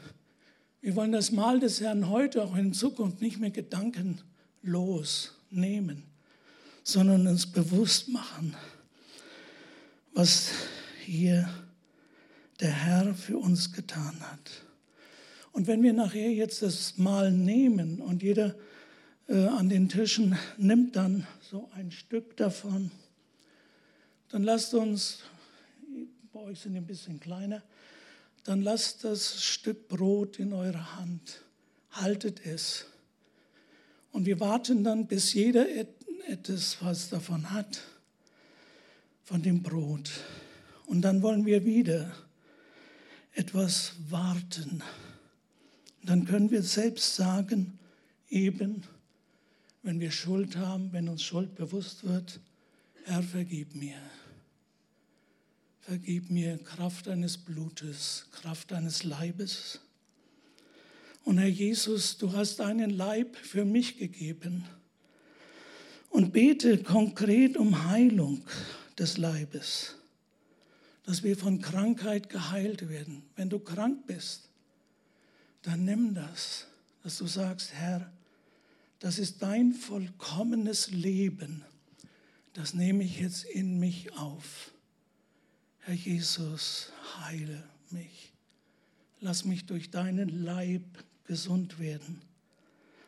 wir 0.79 0.95
wollen 0.95 1.11
das 1.11 1.31
Mahl 1.31 1.59
des 1.59 1.81
Herrn 1.81 2.09
heute 2.09 2.41
auch 2.41 2.55
in 2.55 2.73
Zukunft 2.73 3.19
nicht 3.19 3.37
mehr 3.37 3.51
gedankenlos 3.51 5.33
nehmen, 5.49 6.03
sondern 6.83 7.27
uns 7.27 7.51
bewusst 7.51 8.07
machen, 8.07 8.55
was 10.13 10.51
hier 11.05 11.49
der 12.61 12.71
Herr 12.71 13.13
für 13.13 13.37
uns 13.37 13.73
getan 13.73 14.17
hat. 14.21 14.51
Und 15.51 15.67
wenn 15.67 15.83
wir 15.83 15.91
nachher 15.91 16.31
jetzt 16.31 16.61
das 16.61 16.97
Mahl 16.97 17.29
nehmen 17.29 17.99
und 17.99 18.23
jeder 18.23 18.55
äh, 19.27 19.47
an 19.47 19.67
den 19.67 19.89
Tischen 19.89 20.37
nimmt 20.57 20.95
dann 20.95 21.27
so 21.41 21.69
ein 21.73 21.91
Stück 21.91 22.37
davon, 22.37 22.89
dann 24.29 24.43
lasst 24.43 24.73
uns, 24.73 25.19
bei 26.31 26.39
euch 26.39 26.61
sind 26.61 26.71
die 26.71 26.79
ein 26.79 26.87
bisschen 26.87 27.19
kleiner, 27.19 27.61
dann 28.43 28.61
lasst 28.61 29.03
das 29.03 29.43
Stück 29.43 29.87
Brot 29.87 30.39
in 30.39 30.53
eurer 30.53 30.97
Hand, 30.97 31.43
haltet 31.91 32.45
es. 32.45 32.85
Und 34.11 34.25
wir 34.25 34.39
warten 34.39 34.83
dann, 34.83 35.07
bis 35.07 35.33
jeder 35.33 35.65
etwas 36.27 36.77
was 36.81 37.09
davon 37.09 37.51
hat, 37.51 37.81
von 39.23 39.41
dem 39.41 39.63
Brot. 39.63 40.11
Und 40.85 41.01
dann 41.01 41.21
wollen 41.21 41.45
wir 41.45 41.65
wieder 41.65 42.13
etwas 43.31 43.93
warten. 44.09 44.83
Dann 46.03 46.25
können 46.25 46.51
wir 46.51 46.61
selbst 46.61 47.15
sagen, 47.15 47.79
eben, 48.29 48.83
wenn 49.81 49.99
wir 49.99 50.11
Schuld 50.11 50.57
haben, 50.57 50.91
wenn 50.91 51.09
uns 51.09 51.23
Schuld 51.23 51.55
bewusst 51.55 52.03
wird, 52.03 52.39
Herr, 53.05 53.23
vergib 53.23 53.75
mir. 53.75 53.97
Vergib 55.85 56.29
mir 56.29 56.57
Kraft 56.59 57.07
deines 57.07 57.37
Blutes, 57.37 58.27
Kraft 58.31 58.71
deines 58.71 59.03
Leibes. 59.03 59.81
Und 61.25 61.39
Herr 61.39 61.49
Jesus, 61.49 62.17
du 62.17 62.31
hast 62.31 62.59
deinen 62.59 62.89
Leib 62.89 63.35
für 63.35 63.65
mich 63.65 63.97
gegeben. 63.97 64.63
Und 66.09 66.31
bete 66.31 66.77
konkret 66.81 67.57
um 67.57 67.89
Heilung 67.89 68.45
des 68.97 69.17
Leibes, 69.17 69.95
dass 71.03 71.21
wir 71.21 71.35
von 71.35 71.59
Krankheit 71.59 72.29
geheilt 72.29 72.87
werden. 72.87 73.23
Wenn 73.35 73.49
du 73.49 73.59
krank 73.59 74.07
bist, 74.07 74.47
dann 75.63 75.83
nimm 75.83 76.13
das, 76.13 76.67
dass 77.03 77.17
du 77.17 77.27
sagst, 77.27 77.73
Herr, 77.73 78.09
das 78.99 79.19
ist 79.19 79.41
dein 79.41 79.73
vollkommenes 79.73 80.91
Leben. 80.91 81.65
Das 82.53 82.73
nehme 82.73 83.03
ich 83.03 83.19
jetzt 83.19 83.43
in 83.43 83.79
mich 83.79 84.13
auf. 84.13 84.72
Herr 85.85 85.95
Jesus, 85.95 86.93
heile 87.19 87.61
mich. 87.89 88.31
Lass 89.19 89.43
mich 89.43 89.65
durch 89.65 89.91
deinen 89.91 90.43
Leib 90.45 90.85
gesund 91.25 91.77
werden. 91.77 92.21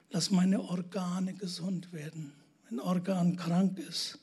Lass 0.09 0.29
meine 0.29 0.61
Organe 0.61 1.33
gesund 1.35 1.93
werden. 1.93 2.33
Wenn 2.65 2.79
ein 2.79 2.85
Organ 2.85 3.37
krank 3.37 3.79
ist, 3.79 4.19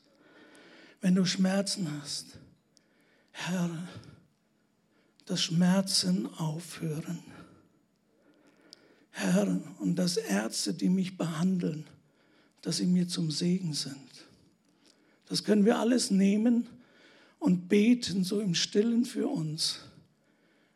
wenn 1.01 1.15
du 1.15 1.25
Schmerzen 1.25 1.91
hast, 1.99 2.39
Herr, 3.31 3.71
dass 5.25 5.41
Schmerzen 5.41 6.27
aufhören. 6.35 7.21
Herr, 9.13 9.61
und 9.79 9.97
dass 9.97 10.19
Ärzte, 10.19 10.75
die 10.75 10.91
mich 10.91 11.17
behandeln, 11.17 11.87
dass 12.61 12.77
sie 12.77 12.87
mir 12.87 13.09
zum 13.09 13.31
Segen 13.31 13.73
sind. 13.73 14.27
Das 15.27 15.43
können 15.43 15.65
wir 15.65 15.79
alles 15.79 16.11
nehmen 16.11 16.69
und 17.43 17.69
beten 17.69 18.23
so 18.23 18.41
im 18.41 18.55
stillen 18.55 19.05
für 19.05 19.27
uns, 19.27 19.81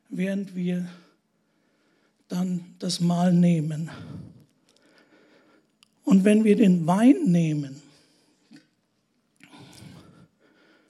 während 0.09 0.57
wir 0.57 0.89
dann 2.27 2.65
das 2.81 2.99
Mahl 2.99 3.33
nehmen. 3.33 3.89
Und 6.03 6.25
wenn 6.25 6.43
wir 6.43 6.57
den 6.57 6.85
Wein 6.85 7.23
nehmen, 7.27 7.81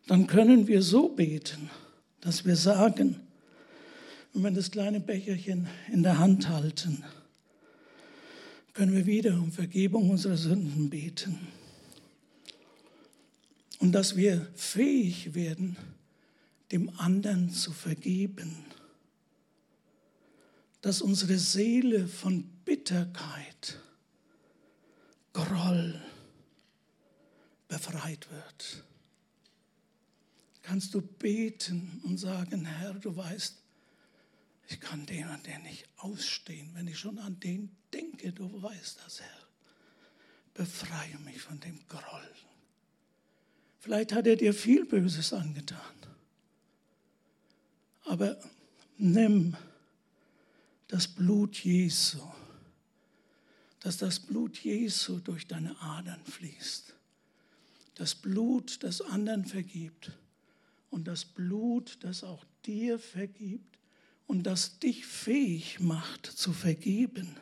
dann 0.06 0.26
können 0.26 0.66
wir 0.66 0.80
so 0.80 1.10
beten, 1.10 1.68
dass 2.22 2.46
wir 2.46 2.56
sagen, 2.56 3.16
wenn 4.32 4.44
wir 4.44 4.50
das 4.52 4.70
kleine 4.70 5.00
Becherchen 5.00 5.66
in 5.92 6.02
der 6.02 6.18
Hand 6.18 6.48
halten, 6.48 7.04
können 8.72 8.94
wir 8.94 9.04
wieder 9.04 9.34
um 9.34 9.52
Vergebung 9.52 10.08
unserer 10.08 10.38
Sünden 10.38 10.88
beten. 10.88 11.38
Und 13.78 13.92
dass 13.92 14.16
wir 14.16 14.50
fähig 14.54 15.34
werden, 15.34 15.76
dem 16.72 16.90
anderen 16.98 17.50
zu 17.50 17.72
vergeben. 17.72 18.64
Dass 20.80 21.02
unsere 21.02 21.38
Seele 21.38 22.08
von 22.08 22.44
Bitterkeit, 22.64 23.80
Groll 25.32 26.00
befreit 27.68 28.30
wird. 28.30 28.84
Kannst 30.62 30.94
du 30.94 31.02
beten 31.02 32.00
und 32.04 32.18
sagen, 32.18 32.64
Herr, 32.64 32.94
du 32.94 33.14
weißt, 33.14 33.62
ich 34.68 34.80
kann 34.80 35.04
den 35.06 35.28
und 35.28 35.46
den 35.46 35.62
nicht 35.62 35.86
ausstehen, 35.98 36.70
wenn 36.74 36.88
ich 36.88 36.98
schon 36.98 37.18
an 37.18 37.38
den 37.38 37.70
denke, 37.92 38.32
du 38.32 38.62
weißt 38.62 39.00
das, 39.04 39.20
Herr. 39.20 39.46
Befreie 40.54 41.18
mich 41.18 41.40
von 41.40 41.60
dem 41.60 41.86
Groll. 41.86 42.32
Vielleicht 43.86 44.12
hat 44.12 44.26
er 44.26 44.34
dir 44.34 44.52
viel 44.52 44.84
Böses 44.84 45.32
angetan. 45.32 45.78
Aber 48.02 48.36
nimm 48.98 49.56
das 50.88 51.06
Blut 51.06 51.56
Jesu, 51.62 52.18
dass 53.78 53.96
das 53.96 54.18
Blut 54.18 54.58
Jesu 54.58 55.20
durch 55.20 55.46
deine 55.46 55.80
Adern 55.80 56.18
fließt. 56.24 56.94
Das 57.94 58.16
Blut, 58.16 58.82
das 58.82 59.02
anderen 59.02 59.44
vergibt. 59.44 60.10
Und 60.90 61.06
das 61.06 61.24
Blut, 61.24 61.98
das 62.00 62.24
auch 62.24 62.44
dir 62.64 62.98
vergibt 62.98 63.78
und 64.26 64.42
das 64.42 64.80
dich 64.80 65.06
fähig 65.06 65.78
macht 65.78 66.26
zu 66.26 66.52
vergeben. 66.52 67.36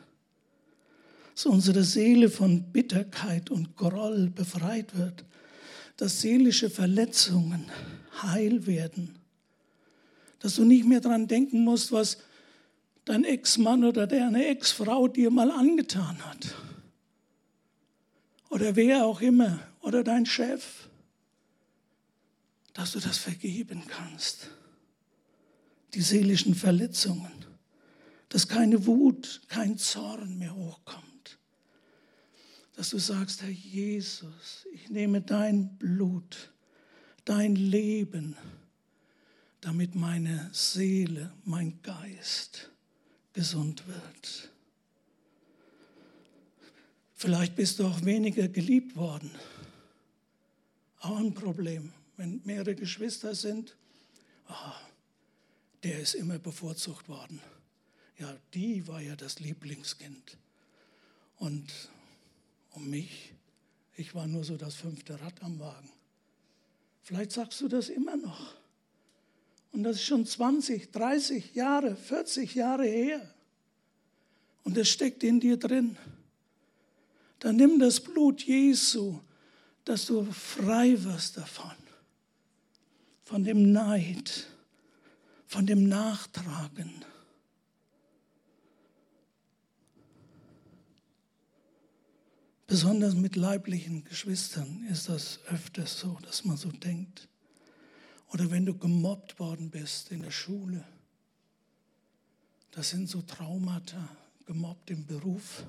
Dass 1.33 1.47
unsere 1.47 1.83
Seele 1.83 2.29
von 2.29 2.71
Bitterkeit 2.71 3.49
und 3.49 3.75
Groll 3.75 4.29
befreit 4.29 4.95
wird, 4.95 5.25
dass 5.97 6.21
seelische 6.21 6.69
Verletzungen 6.69 7.65
heil 8.21 8.65
werden, 8.65 9.15
dass 10.39 10.55
du 10.55 10.65
nicht 10.65 10.85
mehr 10.85 11.01
daran 11.01 11.27
denken 11.27 11.63
musst, 11.63 11.91
was 11.91 12.17
dein 13.05 13.23
Ex-Mann 13.23 13.83
oder 13.83 14.07
deine 14.07 14.47
Ex-Frau 14.47 15.07
dir 15.07 15.31
mal 15.31 15.51
angetan 15.51 16.23
hat. 16.25 16.55
Oder 18.49 18.75
wer 18.75 19.05
auch 19.05 19.21
immer, 19.21 19.59
oder 19.81 20.03
dein 20.03 20.25
Chef, 20.25 20.89
dass 22.73 22.91
du 22.91 22.99
das 22.99 23.17
vergeben 23.17 23.83
kannst. 23.87 24.49
Die 25.93 26.01
seelischen 26.01 26.55
Verletzungen, 26.55 27.31
dass 28.29 28.47
keine 28.47 28.85
Wut, 28.85 29.41
kein 29.47 29.77
Zorn 29.77 30.37
mehr 30.37 30.55
hochkommt, 30.55 31.14
dass 32.75 32.89
du 32.89 32.97
sagst, 32.99 33.41
Herr 33.41 33.49
Jesus, 33.49 34.65
ich 34.73 34.89
nehme 34.89 35.21
dein 35.21 35.77
Blut, 35.77 36.51
dein 37.23 37.55
Leben, 37.55 38.35
damit 39.61 39.95
meine 39.95 40.49
Seele, 40.51 41.33
mein 41.45 41.81
Geist 41.81 42.69
gesund 43.33 43.87
wird. 43.87 44.51
Vielleicht 47.13 47.55
bist 47.55 47.79
du 47.79 47.87
auch 47.87 48.03
weniger 48.03 48.47
geliebt 48.49 48.95
worden. 48.95 49.31
Auch 50.99 51.17
ein 51.17 51.33
Problem, 51.33 51.93
wenn 52.17 52.41
mehrere 52.43 52.75
Geschwister 52.75 53.35
sind. 53.35 53.75
Oh, 54.49 54.53
der 55.83 55.99
ist 55.99 56.13
immer 56.13 56.39
bevorzugt 56.39 57.07
worden. 57.07 57.39
Ja, 58.17 58.35
die 58.53 58.87
war 58.87 59.01
ja 59.01 59.15
das 59.15 59.39
Lieblingskind. 59.39 60.37
Und 61.37 61.89
um 62.75 62.89
mich, 62.89 63.33
ich 63.95 64.13
war 64.13 64.27
nur 64.27 64.43
so 64.43 64.57
das 64.57 64.75
fünfte 64.75 65.19
Rad 65.19 65.41
am 65.41 65.59
Wagen. 65.59 65.89
Vielleicht 67.03 67.31
sagst 67.31 67.61
du 67.61 67.67
das 67.67 67.89
immer 67.89 68.17
noch. 68.17 68.55
Und 69.71 69.83
das 69.83 69.97
ist 69.97 70.05
schon 70.05 70.25
20, 70.25 70.91
30 70.91 71.53
Jahre, 71.55 71.95
40 71.95 72.55
Jahre 72.55 72.85
her. 72.85 73.33
Und 74.63 74.77
es 74.77 74.89
steckt 74.89 75.23
in 75.23 75.39
dir 75.39 75.57
drin. 75.57 75.97
Dann 77.39 77.57
nimm 77.57 77.79
das 77.79 77.99
Blut 77.99 78.41
Jesu, 78.43 79.19
dass 79.83 80.07
du 80.07 80.25
frei 80.31 81.03
wirst 81.03 81.37
davon, 81.37 81.75
von 83.23 83.43
dem 83.43 83.71
Neid 83.71 84.47
von 85.55 85.65
dem 85.65 85.87
Nachtragen. 85.87 86.91
Besonders 92.67 93.13
mit 93.13 93.35
leiblichen 93.35 94.03
Geschwistern 94.03 94.85
ist 94.89 95.09
das 95.09 95.39
öfters 95.47 95.99
so, 95.99 96.17
dass 96.23 96.45
man 96.45 96.57
so 96.57 96.71
denkt. 96.71 97.27
Oder 98.33 98.49
wenn 98.49 98.65
du 98.65 98.75
gemobbt 98.75 99.39
worden 99.39 99.69
bist 99.69 100.11
in 100.11 100.23
der 100.23 100.31
Schule. 100.31 100.83
Das 102.71 102.89
sind 102.89 103.07
so 103.07 103.21
Traumata, 103.21 104.09
gemobbt 104.45 104.89
im 104.89 105.05
Beruf. 105.05 105.63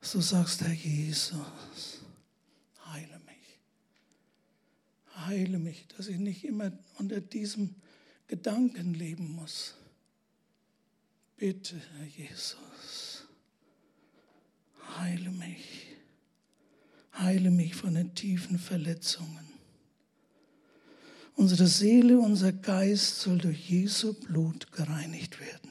So 0.00 0.20
sagst, 0.20 0.60
Herr 0.60 0.72
Jesus, 0.72 2.00
heile 2.86 3.22
Heile 5.26 5.58
mich, 5.58 5.86
dass 5.96 6.08
ich 6.08 6.18
nicht 6.18 6.44
immer 6.44 6.72
unter 6.98 7.20
diesem 7.20 7.74
Gedanken 8.26 8.94
leben 8.94 9.32
muss. 9.32 9.74
Bitte, 11.36 11.80
Herr 11.98 12.06
Jesus, 12.06 13.11
heile 14.98 15.30
mich. 15.30 15.86
Heile 17.18 17.50
mich 17.50 17.74
von 17.74 17.94
den 17.94 18.14
tiefen 18.14 18.58
Verletzungen. 18.58 19.46
Unsere 21.34 21.66
Seele, 21.66 22.18
unser 22.18 22.52
Geist 22.52 23.20
soll 23.20 23.38
durch 23.38 23.70
Jesu 23.70 24.12
Blut 24.14 24.70
gereinigt 24.72 25.40
werden. 25.40 25.70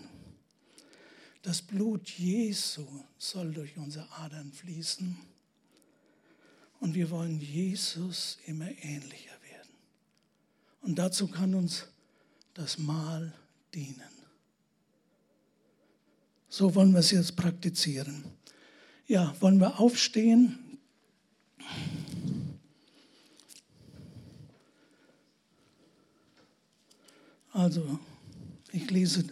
Das 1.41 1.61
Blut 1.61 2.09
Jesu 2.09 2.85
soll 3.17 3.53
durch 3.53 3.77
unsere 3.77 4.11
Adern 4.11 4.51
fließen. 4.51 5.17
Und 6.79 6.95
wir 6.95 7.09
wollen 7.09 7.39
Jesus 7.39 8.39
immer 8.45 8.69
ähnlicher 8.83 9.31
werden. 9.43 9.69
Und 10.81 10.95
dazu 10.95 11.27
kann 11.27 11.53
uns 11.53 11.87
das 12.53 12.77
Mahl 12.77 13.33
dienen. 13.73 14.01
So 16.49 16.75
wollen 16.75 16.91
wir 16.91 16.99
es 16.99 17.11
jetzt 17.11 17.35
praktizieren. 17.35 18.25
Ja, 19.07 19.35
wollen 19.39 19.59
wir 19.59 19.79
aufstehen? 19.79 20.79
Also, 27.51 27.99
ich 28.71 28.89
lese 28.89 29.25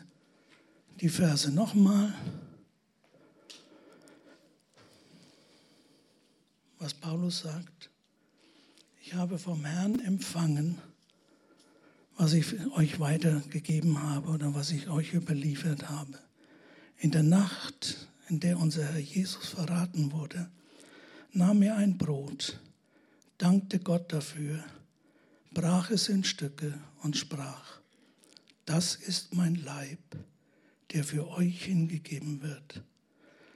die 1.00 1.10
Verse 1.10 1.50
nochmal. 1.52 2.14
Was 6.80 6.94
Paulus 6.94 7.40
sagt. 7.40 7.90
Ich 9.02 9.14
habe 9.14 9.40
vom 9.40 9.66
Herrn 9.66 10.00
empfangen, 10.02 10.78
was 12.18 12.34
ich 12.34 12.46
euch 12.72 13.00
weitergegeben 13.00 14.04
habe 14.04 14.30
oder 14.30 14.54
was 14.54 14.72
ich 14.72 14.90
euch 14.90 15.14
überliefert 15.14 15.90
habe. 15.90 16.20
In 16.98 17.12
der 17.12 17.24
Nacht, 17.24 18.09
in 18.30 18.40
der 18.40 18.60
unser 18.60 18.86
Herr 18.86 19.00
Jesus 19.00 19.48
verraten 19.48 20.12
wurde, 20.12 20.50
nahm 21.32 21.62
er 21.62 21.78
ein 21.78 21.98
Brot, 21.98 22.60
dankte 23.38 23.80
Gott 23.80 24.14
dafür, 24.14 24.64
brach 25.52 25.90
es 25.90 26.10
in 26.10 26.24
Stücke 26.24 26.80
und 27.02 27.18
sprach, 27.18 27.80
das 28.66 28.96
ist 28.96 29.34
mein 29.34 29.56
Leib, 29.56 30.00
der 30.94 31.04
für 31.04 31.28
euch 31.30 31.66
hingegeben 31.66 32.42
wird. 32.42 32.84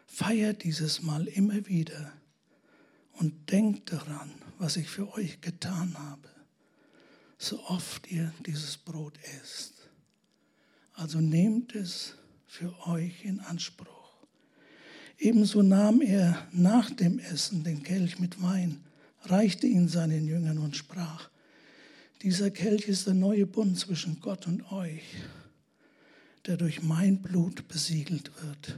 Feiert 0.08 0.64
dieses 0.64 1.02
Mal 1.02 1.28
immer 1.28 1.68
wieder 1.68 2.12
und 3.14 3.52
denkt 3.52 3.92
daran, 3.92 4.32
was 4.58 4.78
ich 4.78 4.90
für 4.90 5.14
euch 5.14 5.42
getan 5.42 5.96
habe, 5.98 6.30
so 7.38 7.64
oft 7.66 8.10
ihr 8.12 8.34
dieses 8.46 8.78
Brot 8.78 9.20
esst. 9.42 9.90
Also 10.94 11.20
nehmt 11.20 11.76
es 11.76 12.16
für 12.48 12.88
euch 12.88 13.26
in 13.26 13.40
Anspruch. 13.40 14.03
Ebenso 15.24 15.62
nahm 15.62 16.02
er 16.02 16.46
nach 16.52 16.90
dem 16.92 17.18
Essen 17.18 17.64
den 17.64 17.82
Kelch 17.82 18.20
mit 18.20 18.42
Wein, 18.42 18.84
reichte 19.22 19.68
ihn 19.68 19.88
seinen 19.88 20.28
Jüngern 20.28 20.58
und 20.58 20.76
sprach, 20.76 21.30
dieser 22.22 22.52
Kelch 22.52 22.90
ist 22.90 23.08
der 23.08 23.14
neue 23.14 23.46
Bund 23.46 23.80
zwischen 23.80 24.20
Gott 24.20 24.48
und 24.48 24.70
euch, 24.74 25.02
der 26.46 26.58
durch 26.58 26.84
mein 26.84 27.22
Blut 27.22 27.70
besiegelt 27.70 28.32
wird. 28.44 28.78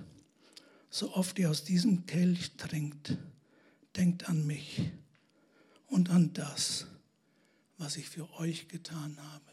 So 0.92 1.16
oft 1.16 1.40
ihr 1.40 1.50
aus 1.50 1.64
diesem 1.64 2.06
Kelch 2.06 2.52
trinkt, 2.58 3.18
denkt 3.96 4.30
an 4.30 4.46
mich 4.46 4.92
und 5.88 6.12
an 6.12 6.32
das, 6.34 6.86
was 7.80 7.98
ich 7.98 8.08
für 8.08 8.32
euch 8.36 8.68
getan 8.68 9.18
habe 9.20 9.52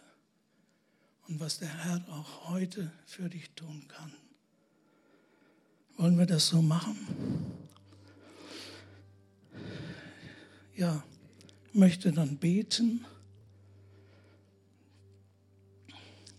und 1.26 1.40
was 1.40 1.58
der 1.58 1.84
Herr 1.84 2.04
auch 2.10 2.50
heute 2.50 2.92
für 3.06 3.30
dich 3.30 3.48
tun 3.54 3.88
kann. 3.88 4.12
Wollen 5.96 6.18
wir 6.18 6.26
das 6.26 6.48
so 6.48 6.62
machen? 6.62 6.96
Ja, 10.74 11.04
möchte 11.72 12.12
dann 12.12 12.36
beten, 12.36 13.04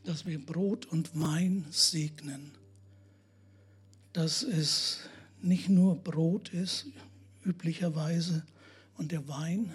dass 0.03 0.25
wir 0.25 0.43
Brot 0.43 0.85
und 0.87 1.19
Wein 1.19 1.65
segnen, 1.69 2.51
dass 4.11 4.43
es 4.43 4.99
nicht 5.41 5.69
nur 5.69 5.95
Brot 5.95 6.49
ist, 6.49 6.87
üblicherweise, 7.43 8.45
und 8.97 9.11
der 9.11 9.27
Wein, 9.27 9.73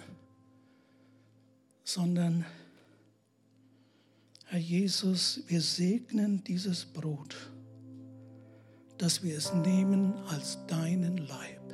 sondern 1.83 2.45
Herr 4.45 4.59
Jesus, 4.59 5.41
wir 5.47 5.61
segnen 5.61 6.43
dieses 6.43 6.85
Brot 6.85 7.35
dass 8.99 9.23
wir 9.23 9.37
es 9.37 9.53
nehmen 9.53 10.13
als 10.27 10.59
deinen 10.67 11.17
Leib. 11.17 11.73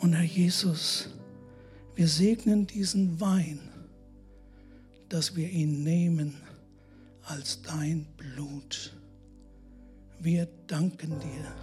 Und 0.00 0.12
Herr 0.12 0.24
Jesus, 0.24 1.08
wir 1.94 2.08
segnen 2.08 2.66
diesen 2.66 3.20
Wein, 3.20 3.60
dass 5.08 5.34
wir 5.34 5.48
ihn 5.48 5.82
nehmen 5.84 6.36
als 7.22 7.62
dein 7.62 8.06
Blut. 8.16 8.92
Wir 10.20 10.48
danken 10.66 11.18
dir, 11.20 11.54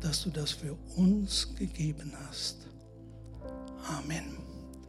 dass 0.00 0.24
du 0.24 0.30
das 0.30 0.50
für 0.50 0.76
uns 0.96 1.54
gegeben 1.56 2.12
hast. 2.26 2.66
Amen. 3.84 4.49